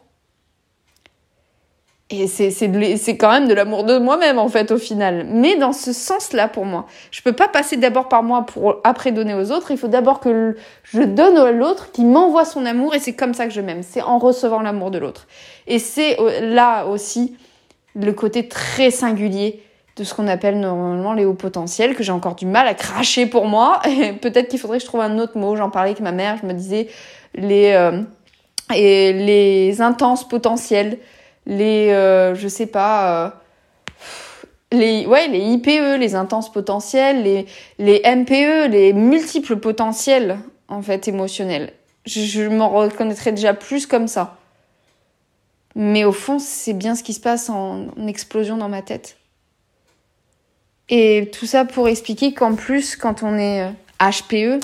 Et 2.09 2.29
c'est 2.29 3.17
quand 3.17 3.33
même 3.33 3.49
de 3.49 3.55
l'amour 3.55 3.83
de 3.83 3.99
moi-même, 3.99 4.39
en 4.39 4.49
fait, 4.49 4.71
au 4.71 4.79
final. 4.79 5.27
Mais 5.29 5.57
dans 5.57 5.73
ce 5.73 5.93
sens-là, 5.93 6.47
pour 6.47 6.65
moi. 6.65 6.87
Je 7.11 7.21
peux 7.21 7.33
pas 7.33 7.49
passer 7.49 7.77
d'abord 7.77 8.09
par 8.09 8.23
moi 8.23 8.47
pour 8.47 8.77
après 8.85 9.11
donner 9.11 9.35
aux 9.35 9.51
autres. 9.51 9.73
Il 9.73 9.77
faut 9.77 9.89
d'abord 9.89 10.21
que 10.21 10.57
je 10.85 11.03
donne 11.03 11.37
à 11.37 11.51
l'autre 11.51 11.91
qui 11.91 12.05
m'envoie 12.05 12.45
son 12.45 12.65
amour 12.65 12.95
et 12.95 13.01
c'est 13.01 13.15
comme 13.15 13.35
ça 13.35 13.47
que 13.47 13.53
je 13.53 13.61
m'aime. 13.61 13.83
C'est 13.83 14.03
en 14.03 14.19
recevant 14.19 14.61
l'amour 14.61 14.93
de 14.93 14.99
l'autre. 14.99 15.27
Et 15.67 15.81
c'est 15.81 16.21
euh, 16.21 16.55
là 16.55 16.87
aussi 16.87 17.37
le 17.97 18.13
côté 18.13 18.47
très 18.47 18.93
singulier 18.93 19.65
de 19.97 20.05
ce 20.05 20.15
qu'on 20.15 20.29
appelle 20.29 20.61
normalement 20.61 21.13
les 21.13 21.25
hauts 21.25 21.35
potentiels, 21.35 21.97
que 21.97 22.05
j'ai 22.05 22.13
encore 22.13 22.37
du 22.37 22.47
mal 22.47 22.69
à 22.69 22.75
cracher 22.75 23.27
pour 23.27 23.47
moi. 23.47 23.81
Peut-être 24.21 24.47
qu'il 24.47 24.61
faudrait 24.61 24.79
que 24.79 24.85
je 24.85 24.89
trouve 24.89 25.01
un 25.01 25.19
autre 25.19 25.37
mot. 25.37 25.57
J'en 25.57 25.71
parlais 25.71 25.91
avec 25.91 26.03
ma 26.03 26.13
mère, 26.13 26.37
je 26.41 26.47
me 26.47 26.53
disais 26.53 26.87
les, 27.35 27.73
euh, 27.73 28.03
et 28.73 29.13
les 29.13 29.81
intenses 29.81 30.29
potentiels 30.29 30.99
les, 31.47 31.91
euh, 31.91 32.35
je 32.35 32.49
sais 32.49 32.67
pas, 32.67 33.27
euh, 33.27 33.31
les, 34.73 35.07
ouais, 35.07 35.29
les 35.29 35.39
IPE, 35.39 35.99
les 35.99 36.15
intenses 36.15 36.53
potentiels, 36.53 37.23
les, 37.23 37.47
les 37.79 38.03
MPE, 38.05 38.69
les 38.71 38.93
multiples 38.93 39.57
potentiels, 39.57 40.39
en 40.69 40.83
fait, 40.83 41.09
émotionnels. 41.09 41.73
Je, 42.05 42.49
m'en 42.49 42.69
reconnaîtrais 42.71 43.33
déjà 43.33 43.55
plus 43.55 43.87
comme 43.87 44.09
ça. 44.09 44.37
Mais 45.75 46.05
au 46.05 46.13
fond, 46.13 46.39
c'est 46.39 46.73
bien 46.73 46.95
ce 46.95 47.03
qui 47.03 47.13
se 47.13 47.21
passe 47.21 47.51
en, 47.51 47.89
en 47.99 48.07
explosion 48.07 48.57
dans 48.57 48.69
ma 48.69 48.83
tête. 48.83 49.17
Et 50.89 51.31
tout 51.33 51.47
ça 51.47 51.65
pour 51.65 51.89
expliquer 51.89 52.33
qu'en 52.33 52.55
plus, 52.55 52.97
quand 52.97 53.23
on 53.23 53.37
est 53.37 53.69
HPE, 54.01 54.35
euh, 54.35 54.61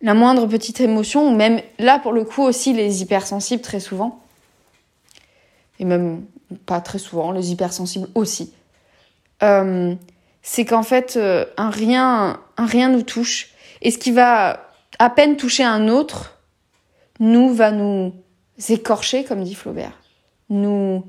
la 0.00 0.14
moindre 0.14 0.46
petite 0.46 0.80
émotion, 0.80 1.28
ou 1.28 1.36
même 1.36 1.60
là 1.78 1.98
pour 1.98 2.12
le 2.12 2.24
coup 2.24 2.42
aussi 2.42 2.72
les 2.72 3.02
hypersensibles 3.02 3.62
très 3.62 3.80
souvent, 3.80 4.21
et 5.82 5.84
même 5.84 6.22
pas 6.64 6.80
très 6.80 6.98
souvent, 6.98 7.32
les 7.32 7.50
hypersensibles 7.50 8.06
aussi, 8.14 8.52
euh, 9.42 9.96
c'est 10.40 10.64
qu'en 10.64 10.84
fait, 10.84 11.14
euh, 11.16 11.44
un, 11.56 11.70
rien, 11.70 12.38
un 12.56 12.66
rien 12.66 12.88
nous 12.88 13.02
touche. 13.02 13.48
Et 13.82 13.90
ce 13.90 13.98
qui 13.98 14.12
va 14.12 14.70
à 15.00 15.10
peine 15.10 15.36
toucher 15.36 15.64
un 15.64 15.88
autre, 15.88 16.38
nous 17.18 17.52
va 17.52 17.72
nous 17.72 18.12
écorcher, 18.68 19.24
comme 19.24 19.42
dit 19.42 19.56
Flaubert, 19.56 19.98
nous 20.50 21.04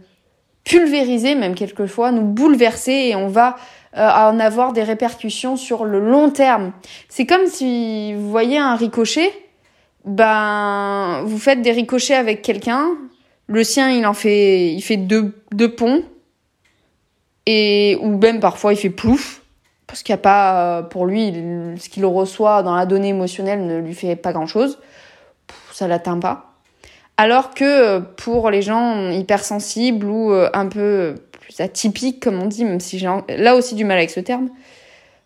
pulvériser 0.64 1.36
même 1.36 1.54
quelquefois, 1.54 2.12
nous 2.12 2.24
bouleverser 2.24 3.10
et 3.10 3.16
on 3.16 3.28
va 3.28 3.58
euh, 3.96 4.10
en 4.10 4.40
avoir 4.40 4.74
des 4.74 4.82
répercussions 4.82 5.56
sur 5.56 5.86
le 5.86 6.00
long 6.00 6.32
terme. 6.32 6.72
C'est 7.10 7.28
comme 7.28 7.46
si 7.46 8.16
vous 8.16 8.32
voyez 8.32 8.58
un 8.58 8.76
ricochet, 8.76 9.32
ben 10.04 11.22
vous 11.26 11.38
faites 11.38 11.62
des 11.62 11.74
ricochets 11.74 12.16
avec 12.16 12.42
quelqu'un, 12.42 12.88
le 13.48 13.64
sien, 13.64 13.90
il 13.90 14.06
en 14.06 14.14
fait, 14.14 14.74
il 14.74 14.82
fait 14.82 14.98
deux, 14.98 15.34
ponts. 15.76 16.04
Et, 17.46 17.98
ou 18.02 18.18
même 18.18 18.40
parfois 18.40 18.74
il 18.74 18.78
fait 18.78 18.90
plouf. 18.90 19.42
Parce 19.88 20.02
qu'il 20.02 20.14
n'y 20.14 20.20
a 20.20 20.22
pas, 20.22 20.84
pour 20.84 21.06
lui, 21.06 21.32
ce 21.78 21.90
qu'il 21.90 22.06
reçoit 22.06 22.64
dans 22.64 22.76
la 22.76 22.86
donnée 22.86 23.10
émotionnelle 23.10 23.66
ne 23.68 23.78
lui 23.78 23.94
fait 23.94 24.16
pas 24.16 24.34
grand 24.34 24.48
chose. 24.48 24.80
Ça 25.72 25.88
l'atteint 25.88 26.20
pas. 26.20 26.54
Alors 27.18 27.54
que 27.54 28.00
pour 28.00 28.50
les 28.50 28.64
gens 28.64 29.12
hypersensibles 29.12 30.08
ou 30.08 30.32
un 30.32 30.68
peu 30.68 31.16
plus 31.40 31.62
atypiques, 31.62 32.24
comme 32.24 32.42
on 32.42 32.48
dit, 32.48 32.66
même 32.66 32.80
si 32.80 32.98
j'ai 32.98 33.08
là 33.38 33.56
aussi 33.56 33.76
du 33.76 33.86
mal 33.86 33.98
avec 33.98 34.10
ce 34.10 34.20
terme, 34.20 34.50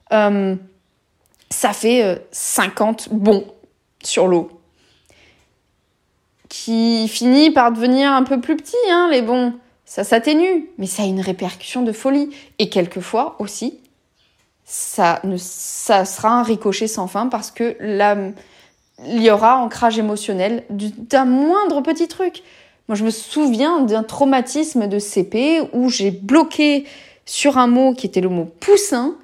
ça 0.09 1.73
fait 1.73 2.21
50 2.31 3.09
bons 3.11 3.45
sur 4.03 4.27
l'eau 4.27 4.56
qui 6.49 7.07
finit 7.07 7.51
par 7.51 7.71
devenir 7.71 8.11
un 8.11 8.23
peu 8.23 8.39
plus 8.39 8.55
petit, 8.55 8.75
hein, 8.89 9.09
les 9.11 9.21
bons. 9.21 9.53
Ça 9.85 10.03
s'atténue, 10.03 10.69
mais 10.77 10.85
ça 10.85 11.03
a 11.03 11.05
une 11.05 11.21
répercussion 11.21 11.81
de 11.81 11.91
folie. 11.91 12.29
Et 12.59 12.69
quelquefois 12.69 13.35
aussi, 13.39 13.79
ça, 14.65 15.21
ne, 15.23 15.37
ça 15.37 16.03
sera 16.03 16.29
un 16.29 16.43
ricochet 16.43 16.87
sans 16.87 17.07
fin 17.07 17.27
parce 17.27 17.51
que 17.51 17.77
là, 17.79 18.17
il 19.05 19.21
y 19.21 19.31
aura 19.31 19.57
ancrage 19.57 19.97
émotionnel 19.97 20.65
d'un 20.69 21.25
moindre 21.25 21.81
petit 21.81 22.07
truc. 22.07 22.43
Moi, 22.87 22.95
je 22.95 23.03
me 23.03 23.09
souviens 23.09 23.81
d'un 23.81 24.03
traumatisme 24.03 24.87
de 24.87 24.99
CP 24.99 25.61
où 25.73 25.89
j'ai 25.89 26.11
bloqué 26.11 26.85
sur 27.25 27.57
un 27.57 27.67
mot 27.67 27.93
qui 27.93 28.07
était 28.07 28.21
le 28.21 28.29
mot 28.29 28.45
poussin 28.59 29.15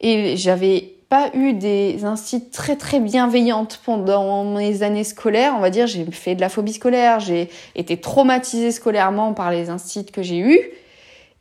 et 0.00 0.36
j'avais 0.36 0.94
pas 1.08 1.30
eu 1.32 1.54
des 1.54 2.04
instituts 2.04 2.50
très 2.50 2.76
très 2.76 3.00
bienveillantes 3.00 3.80
pendant 3.84 4.44
mes 4.44 4.82
années 4.82 5.04
scolaires. 5.04 5.54
On 5.56 5.60
va 5.60 5.70
dire, 5.70 5.86
j'ai 5.86 6.04
fait 6.10 6.34
de 6.34 6.40
la 6.40 6.48
phobie 6.48 6.74
scolaire, 6.74 7.18
j'ai 7.20 7.48
été 7.74 7.98
traumatisée 7.98 8.72
scolairement 8.72 9.32
par 9.32 9.50
les 9.50 9.70
instituts 9.70 10.12
que 10.12 10.22
j'ai 10.22 10.38
eus. 10.38 10.60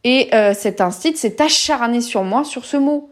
Et 0.04 0.30
euh, 0.34 0.54
cet 0.54 0.80
institut 0.80 1.18
s'est 1.18 1.42
acharné 1.42 2.00
sur 2.00 2.24
moi, 2.24 2.46
sur 2.46 2.64
ce 2.64 2.78
mot, 2.78 3.10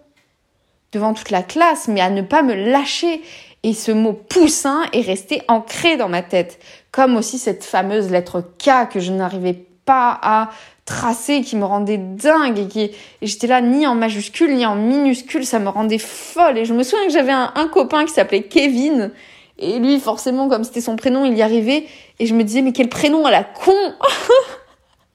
devant 0.93 1.13
toute 1.13 1.29
la 1.29 1.43
classe, 1.43 1.89
mais 1.89 1.99
à 1.99 2.09
ne 2.09 2.21
pas 2.21 2.41
me 2.41 2.53
lâcher. 2.53 3.21
Et 3.63 3.73
ce 3.73 3.91
mot 3.91 4.13
poussin 4.13 4.83
est 4.93 5.01
resté 5.01 5.41
ancré 5.47 5.97
dans 5.97 6.07
ma 6.07 6.21
tête. 6.21 6.59
Comme 6.91 7.17
aussi 7.17 7.37
cette 7.37 7.65
fameuse 7.65 8.11
lettre 8.11 8.41
K 8.41 8.87
que 8.89 8.99
je 9.01 9.11
n'arrivais 9.11 9.65
pas 9.85 10.19
à 10.21 10.49
tracé 10.85 11.41
qui 11.41 11.55
me 11.55 11.65
rendait 11.65 11.97
dingue 11.97 12.59
et 12.59 12.67
qui 12.67 12.91
j'étais 13.21 13.47
là 13.47 13.59
ni 13.61 13.87
en 13.87 13.95
majuscule 13.95 14.55
ni 14.55 14.65
en 14.65 14.75
minuscule 14.75 15.45
ça 15.45 15.59
me 15.59 15.69
rendait 15.69 15.97
folle. 15.97 16.57
Et 16.57 16.65
je 16.65 16.73
me 16.73 16.83
souviens 16.83 17.07
que 17.07 17.13
j'avais 17.13 17.31
un, 17.31 17.67
copain 17.71 18.05
qui 18.05 18.13
s'appelait 18.13 18.43
Kevin. 18.43 19.11
Et 19.57 19.79
lui 19.79 19.99
forcément 19.99 20.49
comme 20.49 20.63
c'était 20.63 20.81
son 20.81 20.95
prénom 20.95 21.25
il 21.25 21.35
y 21.35 21.41
arrivait. 21.41 21.85
Et 22.19 22.25
je 22.27 22.35
me 22.35 22.43
disais 22.43 22.61
mais 22.61 22.71
quel 22.71 22.89
prénom 22.89 23.25
à 23.25 23.31
la 23.31 23.43
con 23.43 23.73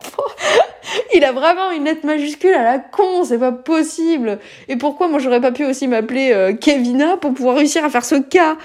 il 1.15 1.25
a 1.25 1.33
vraiment 1.33 1.71
une 1.71 1.85
lettre 1.85 2.07
majuscule 2.07 2.55
à 2.55 2.63
la 2.63 2.79
con, 2.79 3.25
c'est 3.25 3.39
pas 3.39 3.53
possible. 3.53 4.39
Et 4.69 4.77
pourquoi 4.77 5.09
moi 5.09 5.19
j'aurais 5.19 5.41
pas 5.41 5.53
pu 5.53 5.65
aussi 5.65 5.87
m'appeler 5.89 6.33
euh, 6.33 6.55
Kevina 6.55 7.17
pour 7.17 7.35
pouvoir 7.35 7.57
réussir 7.57 7.85
à 7.85 7.91
faire 7.91 8.05
ce 8.05 8.17
cas? 8.17 8.57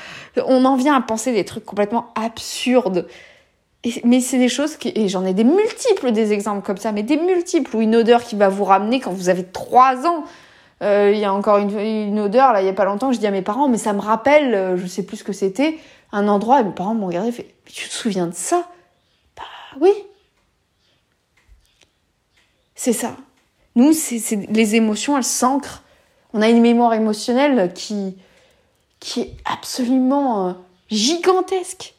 On 0.48 0.66
en 0.66 0.76
vient 0.76 0.96
à 0.96 1.02
penser 1.02 1.34
des 1.34 1.44
trucs 1.44 1.66
complètement 1.66 2.14
absurdes 2.16 3.08
mais 4.04 4.20
c'est 4.20 4.38
des 4.38 4.50
choses 4.50 4.78
qui, 4.78 4.92
et 4.96 5.08
j'en 5.08 5.26
ai 5.26 5.34
des 5.34 5.44
multiples 5.44 6.12
des 6.12 6.34
exemples 6.34 6.66
comme 6.66 6.78
ça, 6.78 6.92
mais 6.92 7.04
des 7.04 7.18
multiples, 7.18 7.76
ou 7.76 7.82
une 7.82 7.96
odeur 7.96 8.24
qui 8.24 8.36
va 8.36 8.50
vous 8.50 8.64
ramener 8.64 9.00
quand 9.00 9.12
vous 9.12 9.30
avez 9.30 9.44
trois 9.44 10.06
ans. 10.06 10.24
Euh, 10.82 11.12
il 11.14 11.20
y 11.20 11.26
a 11.26 11.34
encore 11.34 11.58
une, 11.58 12.20
odeur, 12.20 12.52
là, 12.52 12.62
il 12.62 12.66
y 12.66 12.70
a 12.70 12.74
pas 12.74 12.86
longtemps, 12.86 13.12
je 13.12 13.20
dis 13.20 13.28
à 13.28 13.32
mes 13.32 13.42
parents, 13.42 13.70
mais 13.70 13.78
ça 13.78 13.94
me 13.94 14.02
rappelle, 14.02 14.54
euh, 14.54 14.78
je 14.78 14.88
sais 14.88 15.04
plus 15.04 15.18
ce 15.18 15.24
que 15.24 15.34
c'était, 15.34 15.78
un 16.12 16.28
endroit, 16.28 16.62
et 16.62 16.64
mes 16.64 16.72
parents 16.72 16.96
m'ont 16.96 17.08
regardé 17.08 17.32
fait, 17.32 17.48
mais 17.66 17.72
tu 17.72 17.88
te 17.88 17.94
souviens 17.94 18.28
de 18.28 18.34
ça? 18.34 18.68
Bah 19.38 19.44
oui. 19.80 19.92
C'est 22.76 22.94
ça. 22.94 23.16
Nous, 23.76 23.94
c'est, 23.94 24.36
les 24.50 24.76
émotions, 24.76 25.18
elles 25.18 25.24
s'ancrent. 25.24 25.84
On 26.34 26.42
a 26.42 26.50
une 26.50 26.62
mémoire 26.62 26.94
émotionnelle 26.94 27.72
qui, 27.74 28.18
qui 29.00 29.22
est 29.22 29.34
absolument 29.46 30.50
euh, 30.50 30.54
gigantesque. 30.90 31.95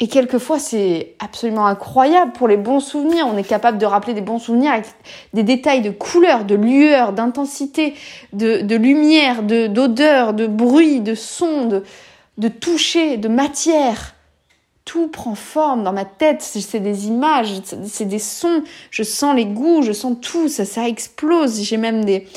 Et 0.00 0.06
quelquefois, 0.06 0.60
c'est 0.60 1.16
absolument 1.18 1.66
incroyable 1.66 2.32
pour 2.32 2.46
les 2.46 2.56
bons 2.56 2.78
souvenirs. 2.78 3.26
On 3.26 3.36
est 3.36 3.46
capable 3.46 3.78
de 3.78 3.86
rappeler 3.86 4.14
des 4.14 4.20
bons 4.20 4.38
souvenirs 4.38 4.72
avec 4.72 4.86
des 5.32 5.42
détails 5.42 5.82
de 5.82 5.90
couleur, 5.90 6.44
de 6.44 6.54
lueur, 6.54 7.12
d'intensité, 7.12 7.94
de, 8.32 8.60
de, 8.60 8.76
lumière, 8.76 9.42
de, 9.42 9.66
d'odeur, 9.66 10.34
de 10.34 10.46
bruit, 10.46 11.00
de 11.00 11.16
son, 11.16 11.66
de, 11.66 11.82
de 12.38 12.48
toucher, 12.48 13.16
de 13.16 13.26
matière. 13.26 14.14
Tout 14.84 15.08
prend 15.08 15.34
forme 15.34 15.82
dans 15.82 15.92
ma 15.92 16.04
tête. 16.04 16.42
C'est 16.42 16.78
des 16.78 17.08
images, 17.08 17.60
c'est 17.84 18.06
des 18.06 18.20
sons. 18.20 18.62
Je 18.92 19.02
sens 19.02 19.34
les 19.34 19.46
goûts, 19.46 19.82
je 19.82 19.92
sens 19.92 20.16
tout. 20.22 20.48
Ça, 20.48 20.64
ça 20.64 20.86
explose. 20.88 21.60
J'ai 21.60 21.76
même 21.76 22.04
des, 22.04 22.28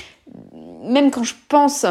même 0.83 1.11
quand 1.11 1.23
je 1.23 1.35
pense 1.47 1.85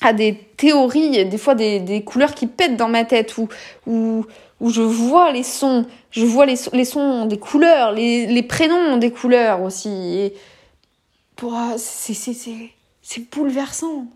à 0.00 0.12
des 0.12 0.36
théories, 0.56 1.24
des 1.24 1.38
fois 1.38 1.54
des, 1.54 1.80
des 1.80 2.04
couleurs 2.04 2.34
qui 2.34 2.46
pètent 2.46 2.76
dans 2.76 2.88
ma 2.88 3.04
tête 3.04 3.38
ou, 3.38 3.48
ou, 3.86 4.24
où 4.60 4.70
je 4.70 4.82
vois 4.82 5.32
les 5.32 5.42
sons, 5.42 5.86
je 6.10 6.24
vois 6.24 6.46
les, 6.46 6.56
les 6.72 6.84
sons 6.84 7.26
des 7.26 7.38
couleurs, 7.38 7.92
les, 7.92 8.42
prénoms 8.42 8.96
des 8.96 9.10
couleurs 9.10 9.62
aussi. 9.62 10.32
C'est, 11.76 12.72
c'est 13.02 13.30
bouleversant. 13.30 14.06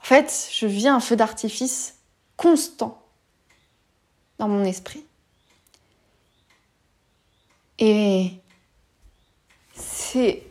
En 0.00 0.04
fait, 0.04 0.48
je 0.52 0.66
vis 0.66 0.88
un 0.88 1.00
feu 1.00 1.16
d'artifice 1.16 1.96
constant 2.36 3.02
dans 4.38 4.48
mon 4.48 4.64
esprit. 4.64 5.04
Et 7.78 8.32
c'est 9.74 10.42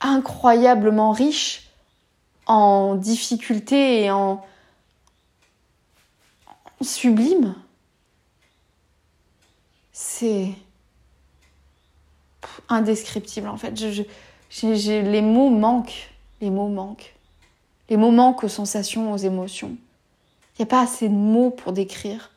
incroyablement 0.00 1.12
riche 1.12 1.70
en 2.46 2.94
difficultés 2.94 4.04
et 4.04 4.10
en 4.10 4.44
sublime 6.82 7.54
c'est 10.02 10.48
indescriptible 12.70 13.48
en 13.48 13.58
fait. 13.58 13.78
Je, 13.78 14.02
les 15.02 15.20
mots 15.20 15.50
manquent. 15.50 16.08
Les 16.40 16.48
mots 16.48 16.68
manquent. 16.68 17.14
Les 17.90 17.98
mots 17.98 18.10
manquent 18.10 18.44
aux 18.44 18.48
sensations, 18.48 19.12
aux 19.12 19.18
émotions. 19.18 19.76
Il 20.58 20.62
n'y 20.62 20.62
a 20.62 20.66
pas 20.66 20.80
assez 20.80 21.08
de 21.08 21.14
mots 21.14 21.50
pour 21.50 21.72
décrire. 21.72 22.30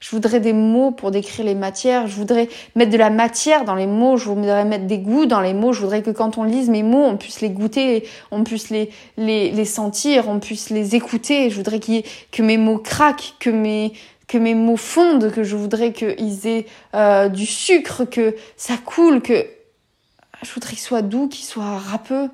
Je 0.00 0.10
voudrais 0.10 0.40
des 0.40 0.52
mots 0.52 0.90
pour 0.90 1.12
décrire 1.12 1.46
les 1.46 1.54
matières. 1.54 2.08
Je 2.08 2.16
voudrais 2.16 2.48
mettre 2.74 2.90
de 2.90 2.98
la 2.98 3.10
matière 3.10 3.64
dans 3.64 3.76
les 3.76 3.86
mots. 3.86 4.16
Je 4.16 4.28
voudrais 4.28 4.64
mettre 4.64 4.86
des 4.86 4.98
goûts 4.98 5.26
dans 5.26 5.40
les 5.40 5.54
mots. 5.54 5.72
Je 5.72 5.80
voudrais 5.82 6.02
que 6.02 6.10
quand 6.10 6.38
on 6.38 6.42
lise 6.42 6.68
mes 6.68 6.82
mots, 6.82 7.04
on 7.04 7.16
puisse 7.16 7.40
les 7.40 7.50
goûter, 7.50 8.04
on 8.32 8.42
puisse 8.42 8.70
les, 8.70 8.90
les, 9.16 9.52
les 9.52 9.64
sentir, 9.64 10.28
on 10.28 10.40
puisse 10.40 10.70
les 10.70 10.96
écouter. 10.96 11.50
Je 11.50 11.56
voudrais 11.56 11.78
que 11.78 12.42
mes 12.42 12.58
mots 12.58 12.78
craquent, 12.78 13.34
que 13.38 13.50
mes, 13.50 13.92
que 14.26 14.38
mes 14.38 14.54
mots 14.54 14.76
fondent, 14.76 15.30
que 15.30 15.44
je 15.44 15.56
voudrais 15.56 15.92
qu'ils 15.92 16.46
aient 16.46 16.66
euh, 16.94 17.28
du 17.28 17.46
sucre, 17.46 18.04
que 18.04 18.36
ça 18.56 18.76
coule, 18.76 19.22
que 19.22 19.46
je 20.42 20.52
voudrais 20.52 20.70
qu'ils 20.70 20.80
soient 20.80 21.02
doux, 21.02 21.28
qu'ils 21.28 21.44
soient 21.44 21.78
râpeux. 21.78 22.28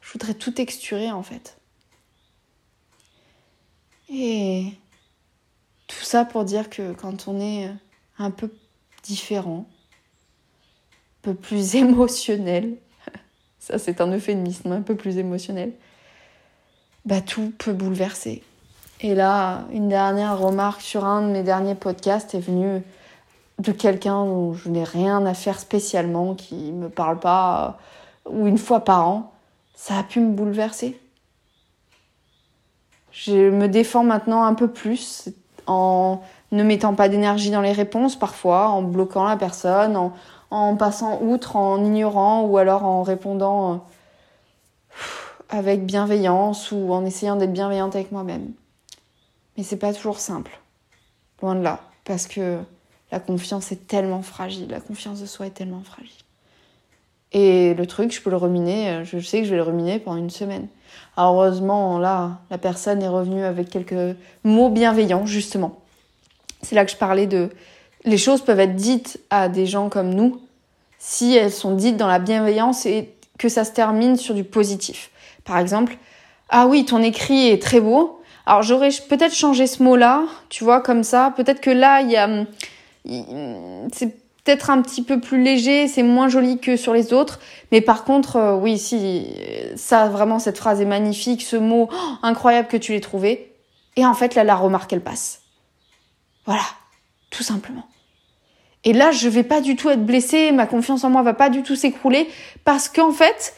Je 0.00 0.12
voudrais 0.12 0.34
tout 0.34 0.50
texturer 0.52 1.10
en 1.10 1.22
fait. 1.22 1.58
Et 4.08 4.66
tout 5.86 6.04
ça 6.04 6.24
pour 6.24 6.44
dire 6.44 6.68
que 6.68 6.92
quand 6.92 7.28
on 7.28 7.40
est 7.40 7.70
un 8.18 8.30
peu 8.30 8.52
différent, 9.02 9.68
un 11.18 11.22
peu 11.22 11.34
plus 11.34 11.74
émotionnel, 11.76 12.76
ça 13.58 13.78
c'est 13.78 14.00
un 14.00 14.12
euphémisme, 14.12 14.72
un 14.72 14.82
peu 14.82 14.96
plus 14.96 15.18
émotionnel, 15.18 15.72
bah 17.04 17.20
tout 17.20 17.52
peut 17.58 17.72
bouleverser. 17.72 18.42
Et 19.02 19.14
là, 19.14 19.62
une 19.72 19.88
dernière 19.88 20.38
remarque 20.38 20.82
sur 20.82 21.06
un 21.06 21.22
de 21.22 21.28
mes 21.28 21.42
derniers 21.42 21.74
podcasts 21.74 22.34
est 22.34 22.40
venue 22.40 22.82
de 23.58 23.72
quelqu'un 23.72 24.24
dont 24.24 24.52
je 24.52 24.68
n'ai 24.68 24.84
rien 24.84 25.24
à 25.24 25.32
faire 25.32 25.58
spécialement, 25.58 26.34
qui 26.34 26.72
me 26.72 26.90
parle 26.90 27.18
pas, 27.18 27.78
ou 28.28 28.46
une 28.46 28.58
fois 28.58 28.80
par 28.80 29.08
an. 29.08 29.32
Ça 29.74 29.98
a 29.98 30.02
pu 30.02 30.20
me 30.20 30.32
bouleverser. 30.32 31.00
Je 33.10 33.50
me 33.50 33.68
défends 33.68 34.04
maintenant 34.04 34.44
un 34.44 34.54
peu 34.54 34.68
plus 34.68 35.30
en 35.66 36.20
ne 36.52 36.62
mettant 36.62 36.94
pas 36.94 37.08
d'énergie 37.08 37.50
dans 37.50 37.62
les 37.62 37.72
réponses 37.72 38.16
parfois, 38.16 38.68
en 38.68 38.82
bloquant 38.82 39.24
la 39.24 39.36
personne, 39.36 39.96
en, 39.96 40.12
en 40.50 40.76
passant 40.76 41.20
outre, 41.22 41.56
en 41.56 41.82
ignorant 41.82 42.42
ou 42.42 42.58
alors 42.58 42.84
en 42.84 43.02
répondant 43.02 43.72
euh, 43.72 43.76
avec 45.48 45.86
bienveillance 45.86 46.70
ou 46.70 46.92
en 46.92 47.04
essayant 47.06 47.36
d'être 47.36 47.52
bienveillante 47.52 47.94
avec 47.94 48.12
moi-même. 48.12 48.52
Mais 49.60 49.64
c'est 49.64 49.76
pas 49.76 49.92
toujours 49.92 50.20
simple. 50.20 50.58
Loin 51.42 51.54
de 51.54 51.60
là. 51.60 51.80
Parce 52.06 52.26
que 52.26 52.60
la 53.12 53.20
confiance 53.20 53.72
est 53.72 53.86
tellement 53.86 54.22
fragile. 54.22 54.68
La 54.70 54.80
confiance 54.80 55.20
de 55.20 55.26
soi 55.26 55.48
est 55.48 55.50
tellement 55.50 55.82
fragile. 55.82 56.14
Et 57.32 57.74
le 57.74 57.84
truc, 57.84 58.10
je 58.10 58.22
peux 58.22 58.30
le 58.30 58.38
ruminer, 58.38 58.88
euh, 58.88 59.04
je 59.04 59.18
sais 59.18 59.40
que 59.40 59.44
je 59.44 59.50
vais 59.50 59.58
le 59.58 59.62
ruminer 59.62 59.98
pendant 59.98 60.16
une 60.16 60.30
semaine. 60.30 60.66
Heureusement, 61.18 61.98
là, 61.98 62.40
la 62.48 62.56
personne 62.56 63.02
est 63.02 63.08
revenue 63.08 63.44
avec 63.44 63.68
quelques 63.68 64.16
mots 64.44 64.70
bienveillants, 64.70 65.26
justement. 65.26 65.78
C'est 66.62 66.74
là 66.74 66.86
que 66.86 66.90
je 66.90 66.96
parlais 66.96 67.26
de... 67.26 67.50
Les 68.06 68.16
choses 68.16 68.40
peuvent 68.40 68.60
être 68.60 68.76
dites 68.76 69.20
à 69.28 69.50
des 69.50 69.66
gens 69.66 69.90
comme 69.90 70.14
nous 70.14 70.40
si 70.98 71.36
elles 71.36 71.52
sont 71.52 71.74
dites 71.74 71.98
dans 71.98 72.08
la 72.08 72.18
bienveillance 72.18 72.86
et 72.86 73.12
que 73.38 73.50
ça 73.50 73.66
se 73.66 73.72
termine 73.72 74.16
sur 74.16 74.34
du 74.34 74.42
positif. 74.42 75.10
Par 75.44 75.58
exemple, 75.58 75.98
ah 76.48 76.66
oui, 76.66 76.86
ton 76.86 77.02
écrit 77.02 77.48
est 77.48 77.60
très 77.60 77.82
beau, 77.82 78.19
Alors 78.50 78.64
j'aurais 78.64 78.90
peut-être 79.08 79.32
changé 79.32 79.68
ce 79.68 79.80
mot-là, 79.80 80.24
tu 80.48 80.64
vois, 80.64 80.80
comme 80.80 81.04
ça. 81.04 81.32
Peut-être 81.36 81.60
que 81.60 81.70
là, 81.70 82.00
il 82.00 82.10
y 82.10 82.16
a, 82.16 82.28
c'est 83.92 84.08
peut-être 84.42 84.70
un 84.70 84.82
petit 84.82 85.04
peu 85.04 85.20
plus 85.20 85.40
léger, 85.40 85.86
c'est 85.86 86.02
moins 86.02 86.28
joli 86.28 86.58
que 86.58 86.76
sur 86.76 86.92
les 86.92 87.12
autres. 87.12 87.38
Mais 87.70 87.80
par 87.80 88.02
contre, 88.02 88.34
euh, 88.34 88.56
oui, 88.56 88.76
si, 88.76 89.28
ça, 89.76 90.08
vraiment, 90.08 90.40
cette 90.40 90.58
phrase 90.58 90.80
est 90.80 90.84
magnifique, 90.84 91.42
ce 91.42 91.54
mot 91.54 91.90
oh, 91.92 92.14
incroyable 92.24 92.66
que 92.66 92.76
tu 92.76 92.90
l'aies 92.90 92.98
trouvé. 92.98 93.52
Et 93.94 94.04
en 94.04 94.14
fait, 94.14 94.34
là, 94.34 94.42
la 94.42 94.56
remarque, 94.56 94.92
elle 94.92 95.00
passe. 95.00 95.42
Voilà, 96.44 96.64
tout 97.30 97.44
simplement. 97.44 97.86
Et 98.82 98.92
là, 98.92 99.12
je 99.12 99.28
vais 99.28 99.44
pas 99.44 99.60
du 99.60 99.76
tout 99.76 99.90
être 99.90 100.04
blessée, 100.04 100.50
ma 100.50 100.66
confiance 100.66 101.04
en 101.04 101.10
moi 101.10 101.22
va 101.22 101.34
pas 101.34 101.50
du 101.50 101.62
tout 101.62 101.76
s'écrouler, 101.76 102.28
parce 102.64 102.88
qu'en 102.88 103.12
fait, 103.12 103.54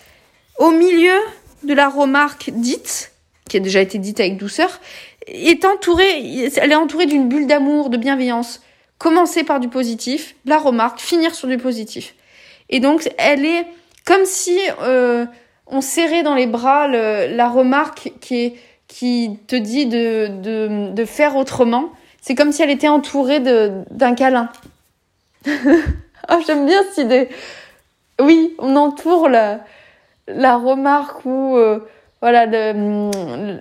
au 0.59 0.71
milieu 0.71 1.19
de 1.65 1.73
la 1.73 1.89
remarque 1.89 2.51
dite, 2.51 3.12
qui 3.53 3.59
a 3.59 3.61
déjà 3.61 3.83
été 3.83 3.99
dite 3.99 4.19
avec 4.19 4.39
douceur, 4.39 4.81
est 5.27 5.67
entourée, 5.67 6.49
elle 6.57 6.73
est 6.73 6.75
entourée 6.75 7.05
d'une 7.05 7.29
bulle 7.29 7.47
d'amour, 7.47 7.91
de 7.91 7.99
bienveillance. 7.99 8.63
Commencer 8.97 9.45
par 9.45 9.61
du 9.61 9.69
positif, 9.69 10.35
la 10.47 10.57
remarque, 10.57 11.01
finir 11.01 11.35
sur 11.35 11.49
du 11.49 11.59
positif. 11.59 12.15
Et 12.71 12.81
donc, 12.81 13.13
elle 13.19 13.45
est 13.45 13.67
comme 14.07 14.25
si 14.25 14.59
euh, 14.81 15.27
on 15.67 15.83
serrait 15.83 16.23
dans 16.23 16.35
les 16.35 16.47
bras 16.47 16.89
la 16.89 17.49
remarque 17.51 18.13
qui, 18.23 18.55
qui 18.89 19.39
te 19.47 19.57
dit 19.57 19.85
de, 19.85 20.91
de, 20.91 21.05
faire 21.05 21.37
autrement. 21.37 21.93
C'est 22.23 22.35
comme 22.35 22.53
si 22.53 22.63
elle 22.63 22.71
était 22.71 22.89
entourée 22.89 23.41
d'un 23.41 24.15
câlin. 24.15 24.49
oh, 25.47 26.41
J'aime 26.47 26.65
bien 26.65 26.83
cette 26.91 27.05
idée. 27.05 27.29
Oui, 28.19 28.55
on 28.59 28.77
entoure 28.77 29.29
la, 29.29 29.61
la 30.27 30.57
remarque 30.57 31.27
ou 31.27 31.59
voilà 32.23 32.47
le, 32.47 33.11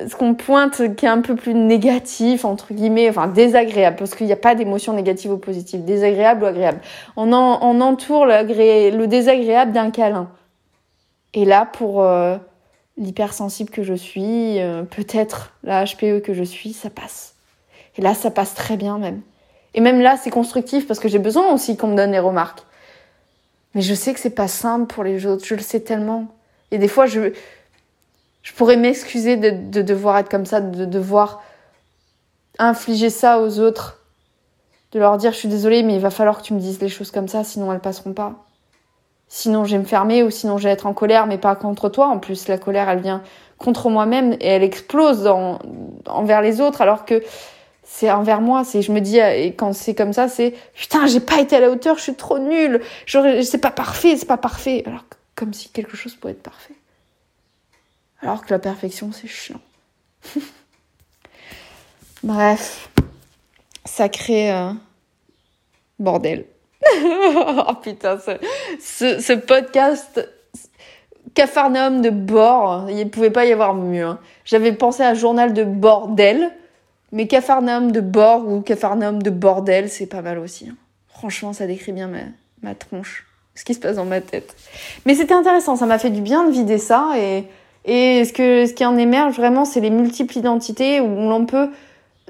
ce 0.08 0.16
qu'on 0.16 0.36
pointe 0.36 0.96
qui 0.96 1.06
est 1.06 1.10
un 1.10 1.22
peu 1.22 1.36
plus 1.36 1.56
négatif 1.56 2.46
entre 2.46 2.74
guillemets, 2.74 3.10
enfin 3.10 3.28
désagréable 3.28 3.98
parce 3.98 4.14
qu'il 4.14 4.28
n'y 4.28 4.34
a 4.34 4.38
pas 4.38 4.54
d'émotion 4.54 4.94
négative 4.94 5.32
ou 5.32 5.38
positive, 5.38 5.84
désagréable 5.84 6.44
ou 6.44 6.46
agréable. 6.46 6.80
On, 7.18 7.34
on 7.34 7.82
entoure 7.82 8.28
le, 8.28 8.92
le 8.96 9.08
désagréable 9.08 9.72
d'un 9.72 9.90
câlin. 9.90 10.30
Et 11.34 11.44
là, 11.44 11.66
pour 11.66 12.04
euh, 12.04 12.38
l'hypersensible 12.98 13.72
que 13.72 13.82
je 13.82 13.96
suis, 13.96 14.60
euh, 14.60 14.84
peut-être 14.84 15.54
la 15.64 15.84
HPE 15.84 16.22
que 16.22 16.34
je 16.34 16.44
suis, 16.44 16.74
ça 16.74 16.92
passe. 16.92 17.34
Et 17.98 18.02
là, 18.02 18.14
ça 18.14 18.30
passe 18.30 18.54
très 18.54 18.78
bien 18.78 19.00
même. 19.00 19.22
Et 19.74 19.82
même 19.82 20.02
là, 20.02 20.18
c'est 20.22 20.30
constructif 20.30 20.86
parce 20.86 21.00
que 21.00 21.08
j'ai 21.08 21.20
besoin 21.20 21.52
aussi 21.52 21.78
qu'on 21.78 21.88
me 21.88 21.96
donne 21.96 22.12
les 22.12 22.20
remarques. 22.20 22.62
Mais 23.74 23.82
je 23.82 23.94
sais 23.96 24.14
que 24.14 24.20
c'est 24.20 24.30
pas 24.30 24.50
simple 24.50 24.94
pour 24.94 25.04
les 25.04 25.26
autres, 25.26 25.46
je 25.46 25.56
le 25.56 25.62
sais 25.62 25.80
tellement. 25.80 26.28
Et 26.72 26.78
des 26.78 26.90
fois, 26.90 27.06
je, 27.06 27.34
je 28.44 28.54
pourrais 28.54 28.78
m'excuser 28.78 29.38
de, 29.38 29.50
de, 29.50 29.82
devoir 29.82 30.18
être 30.18 30.30
comme 30.30 30.46
ça, 30.46 30.62
de 30.62 30.86
devoir 30.86 31.42
infliger 32.58 33.10
ça 33.10 33.40
aux 33.40 33.60
autres, 33.60 34.00
de 34.92 35.00
leur 35.00 35.18
dire 35.18 35.32
je 35.32 35.38
suis 35.38 35.48
désolée, 35.48 35.84
mais 35.84 35.96
il 35.96 36.02
va 36.02 36.10
falloir 36.10 36.40
que 36.40 36.44
tu 36.44 36.54
me 36.54 36.60
dises 36.60 36.82
les 36.82 36.90
choses 36.90 37.12
comme 37.12 37.28
ça, 37.28 37.44
sinon 37.44 37.72
elles 37.72 37.80
passeront 37.80 38.14
pas. 38.14 38.46
Sinon, 39.34 39.64
je 39.64 39.72
vais 39.72 39.78
me 39.78 39.86
fermer 39.86 40.24
ou 40.24 40.30
sinon 40.30 40.58
je 40.58 40.66
vais 40.66 40.72
être 40.72 40.86
en 40.86 40.94
colère, 40.94 41.26
mais 41.26 41.38
pas 41.38 41.56
contre 41.56 41.88
toi. 41.88 42.08
En 42.08 42.20
plus, 42.20 42.50
la 42.50 42.58
colère, 42.58 42.90
elle 42.90 43.00
vient 43.00 43.24
contre 43.58 43.90
moi-même 43.90 44.34
et 44.34 44.48
elle 44.48 44.64
explose 44.64 45.26
envers 46.06 46.42
les 46.42 46.60
autres, 46.60 46.82
alors 46.82 47.06
que 47.06 47.24
c'est 47.82 48.12
envers 48.12 48.42
moi. 48.42 48.66
C'est, 48.66 48.82
je 48.82 48.92
me 48.92 49.00
dis, 49.00 49.20
et 49.20 49.54
quand 49.54 49.72
c'est 49.72 49.96
comme 49.96 50.12
ça, 50.12 50.28
c'est 50.28 50.54
putain, 50.74 51.08
j'ai 51.08 51.22
pas 51.22 51.40
été 51.40 51.56
à 51.56 51.62
la 51.62 51.70
hauteur, 51.70 51.98
je 51.98 52.04
suis 52.04 52.16
trop 52.16 52.40
nulle, 52.40 52.82
c'est 53.08 53.62
pas 53.62 53.72
parfait, 53.72 54.18
c'est 54.18 54.26
pas 54.26 54.36
parfait. 54.36 54.84
Alors, 54.86 55.06
comme 55.34 55.54
si 55.54 55.70
quelque 55.70 55.96
chose 55.96 56.14
pouvait 56.16 56.34
être 56.34 56.44
parfait. 56.44 56.74
Alors 58.22 58.46
que 58.46 58.54
la 58.54 58.60
perfection, 58.60 59.12
c'est 59.12 59.28
chiant. 59.28 59.62
Bref, 62.24 62.90
sacré 63.84 64.52
euh, 64.52 64.72
bordel. 66.00 66.46
oh 67.04 67.74
putain, 67.82 68.20
ce, 68.80 69.34
podcast 69.34 70.28
Cafarnaum 71.34 72.02
de 72.02 72.10
bord, 72.10 72.90
il 72.90 72.98
ne 72.98 73.10
pouvait 73.10 73.32
pas 73.32 73.46
y 73.46 73.52
avoir 73.52 73.74
mieux. 73.74 74.06
Hein. 74.06 74.20
J'avais 74.46 74.74
pensé 74.74 75.04
à 75.04 75.14
journal 75.14 75.54
de 75.54 75.64
bordel, 75.64 76.52
mais 77.12 77.28
Cafarnaum 77.28 77.92
de 77.92 78.02
bord 78.02 78.48
ou 78.48 78.62
Cafarnaum 78.62 79.22
de 79.22 79.30
bordel, 79.30 79.90
c'est 79.90 80.08
pas 80.08 80.22
mal 80.22 80.38
aussi. 80.38 80.70
Hein. 80.70 80.76
Franchement, 81.08 81.54
ça 81.54 81.68
décrit 81.68 81.92
bien 81.92 82.08
ma, 82.08 82.20
ma 82.62 82.76
tronche, 82.76 83.26
ce 83.56 83.64
qui 83.64 83.74
se 83.74 83.80
passe 83.80 83.96
dans 83.96 84.06
ma 84.06 84.22
tête. 84.22 84.56
Mais 85.06 85.16
c'était 85.16 85.34
intéressant, 85.34 85.76
ça 85.76 85.86
m'a 85.86 86.00
fait 86.00 86.10
du 86.10 86.22
bien 86.22 86.46
de 86.46 86.52
vider 86.52 86.78
ça 86.78 87.14
et, 87.18 87.46
et 87.86 88.26
ce, 88.26 88.34
que, 88.34 88.66
ce 88.66 88.74
qui 88.74 88.86
en 88.86 88.98
émerge 88.98 89.36
vraiment, 89.38 89.66
c'est 89.66 89.80
les 89.80 89.90
multiples 89.90 90.38
identités 90.38 91.00
où 91.00 91.08
l'on 91.08 91.46
peut 91.46 91.70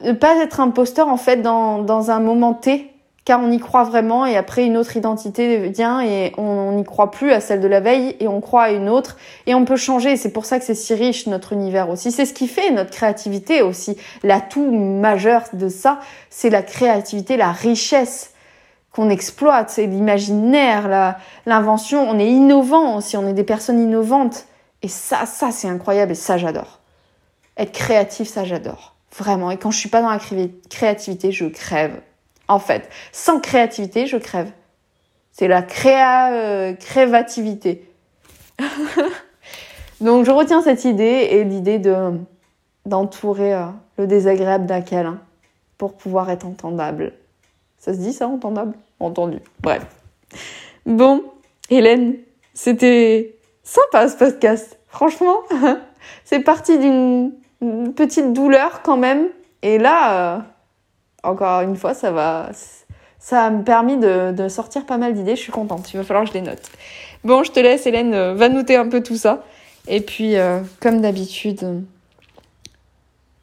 ne 0.04 0.14
pas 0.14 0.36
être 0.38 0.60
imposteur 0.60 1.08
en 1.08 1.18
fait 1.18 1.42
dans, 1.42 1.80
dans 1.80 2.12
un 2.12 2.20
moment 2.20 2.54
T 2.54 2.92
car 3.24 3.40
on 3.40 3.52
y 3.52 3.60
croit 3.60 3.84
vraiment 3.84 4.26
et 4.26 4.36
après 4.36 4.66
une 4.66 4.78
autre 4.78 4.98
identité 4.98 5.70
vient 5.70 6.02
et 6.02 6.34
on 6.38 6.72
n'y 6.72 6.84
croit 6.84 7.12
plus 7.12 7.32
à 7.32 7.40
celle 7.40 7.62
de 7.62 7.68
la 7.68 7.80
veille 7.80 8.16
et 8.20 8.28
on 8.28 8.42
croit 8.42 8.64
à 8.64 8.72
une 8.72 8.90
autre 8.90 9.18
et 9.46 9.54
on 9.54 9.64
peut 9.64 9.76
changer. 9.76 10.18
C'est 10.18 10.32
pour 10.32 10.46
ça 10.46 10.58
que 10.58 10.66
c'est 10.66 10.76
si 10.76 10.94
riche 10.96 11.28
notre 11.28 11.54
univers 11.54 11.90
aussi. 11.90 12.12
C'est 12.12 12.26
ce 12.26 12.34
qui 12.34 12.48
fait 12.48 12.72
notre 12.72 12.90
créativité 12.90 13.62
aussi. 13.62 13.96
L'atout 14.24 14.72
majeur 14.72 15.44
de 15.54 15.70
ça, 15.70 16.00
c'est 16.30 16.50
la 16.50 16.64
créativité, 16.64 17.38
la 17.38 17.52
richesse 17.52 18.34
qu'on 18.92 19.10
exploite, 19.10 19.70
c'est 19.70 19.86
l'imaginaire, 19.86 21.16
l'invention. 21.46 22.10
On 22.10 22.18
est 22.18 22.28
innovant 22.28 22.98
aussi, 22.98 23.18
on 23.18 23.28
est 23.28 23.34
des 23.34 23.44
personnes 23.44 23.80
innovantes. 23.80 24.46
Et 24.82 24.88
ça, 24.88 25.26
ça 25.26 25.52
c'est 25.52 25.67
incroyable 25.67 26.13
et 26.13 26.15
ça 26.15 26.38
j'adore. 26.38 26.80
Être 27.58 27.72
créatif, 27.72 28.28
ça 28.28 28.44
j'adore. 28.44 28.96
Vraiment. 29.17 29.52
Et 29.52 29.58
quand 29.58 29.72
je 29.72 29.78
suis 29.78 29.89
pas 29.89 30.02
dans 30.02 30.10
la 30.10 30.20
créativité, 30.70 31.32
je 31.32 31.46
crève 31.46 32.02
en 32.48 32.60
fait. 32.60 32.89
Sans 33.12 33.39
créativité, 33.39 34.08
je 34.08 34.17
crève. 34.17 34.52
C'est 35.32 35.48
la 35.48 35.62
créa, 35.62 36.34
euh, 36.34 36.74
créativité. 36.74 37.89
Donc 40.02 40.26
je 40.26 40.32
retiens 40.32 40.62
cette 40.62 40.86
idée 40.86 41.28
et 41.32 41.44
l'idée 41.44 41.80
de 41.80 42.12
d'entourer 42.86 43.54
euh, 43.54 43.65
le 43.98 44.08
désagréable 44.08 44.65
d'un 44.65 44.82
câlin 44.82 45.20
pour 45.78 45.94
pouvoir 45.94 46.30
être 46.30 46.46
entendable. 46.46 47.13
Ça 47.78 47.94
se 47.94 48.00
dit 48.00 48.13
ça, 48.13 48.28
entendable? 48.28 48.74
Entendu. 49.00 49.38
Bref. 49.60 49.86
Bon, 50.86 51.24
Hélène, 51.70 52.15
c'était 52.54 53.36
sympa 53.72 54.10
ce 54.10 54.18
podcast. 54.18 54.78
Franchement, 54.88 55.40
c'est 56.26 56.42
parti 56.42 56.78
d'une 56.78 57.32
petite 57.96 58.34
douleur 58.34 58.82
quand 58.82 58.98
même. 58.98 59.28
Et 59.62 59.78
là, 59.78 60.36
euh, 60.36 60.40
encore 61.24 61.62
une 61.62 61.76
fois, 61.76 61.94
ça 61.94 62.12
va. 62.12 62.50
Ça 63.20 63.52
permis 63.64 63.98
de, 63.98 64.48
sortir 64.50 64.86
pas 64.86 64.98
mal 64.98 65.14
d'idées. 65.14 65.36
Je 65.36 65.42
suis 65.42 65.52
contente. 65.52 65.94
Il 65.94 65.98
va 65.98 66.04
falloir 66.04 66.26
que 66.26 66.32
je 66.32 66.34
les 66.34 66.42
note. 66.42 66.64
Bon, 67.24 67.44
je 67.44 67.52
te 67.52 67.60
laisse, 67.60 67.86
Hélène, 67.86 68.14
euh, 68.14 68.34
va 68.34 68.50
noter 68.50 68.76
un 68.76 68.90
peu 68.90 69.02
tout 69.04 69.16
ça. 69.16 69.44
Et 69.88 70.02
puis, 70.02 70.38
euh, 70.38 70.60
comme 70.80 71.02
d'habitude, 71.02 71.84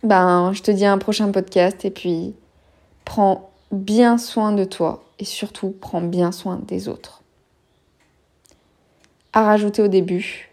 ben, 0.02 0.52
je 0.52 0.62
te 0.62 0.72
dis 0.72 0.84
à 0.84 0.92
un 0.92 0.98
prochain 0.98 1.30
podcast. 1.30 1.84
Et 1.84 1.90
puis, 1.90 2.34
prends 3.04 3.50
bien 3.70 4.18
soin 4.18 4.52
de 4.52 4.64
toi. 4.64 5.04
Et 5.20 5.24
surtout, 5.24 5.74
prends 5.80 6.02
bien 6.02 6.32
soin 6.32 6.60
des 6.66 6.88
autres. 6.88 7.22
À 9.32 9.44
rajouter 9.44 9.82
au 9.82 9.88
début, 9.88 10.50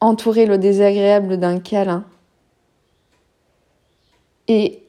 entourer 0.00 0.46
le 0.46 0.58
désagréable 0.58 1.38
d'un 1.38 1.58
câlin. 1.58 2.04
Et 4.48 4.82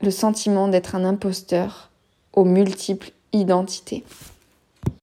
le 0.00 0.10
sentiment 0.10 0.68
d'être 0.68 0.94
un 0.94 1.04
imposteur 1.04 1.90
aux 2.32 2.44
multiples 2.44 3.10
identités. 3.32 4.04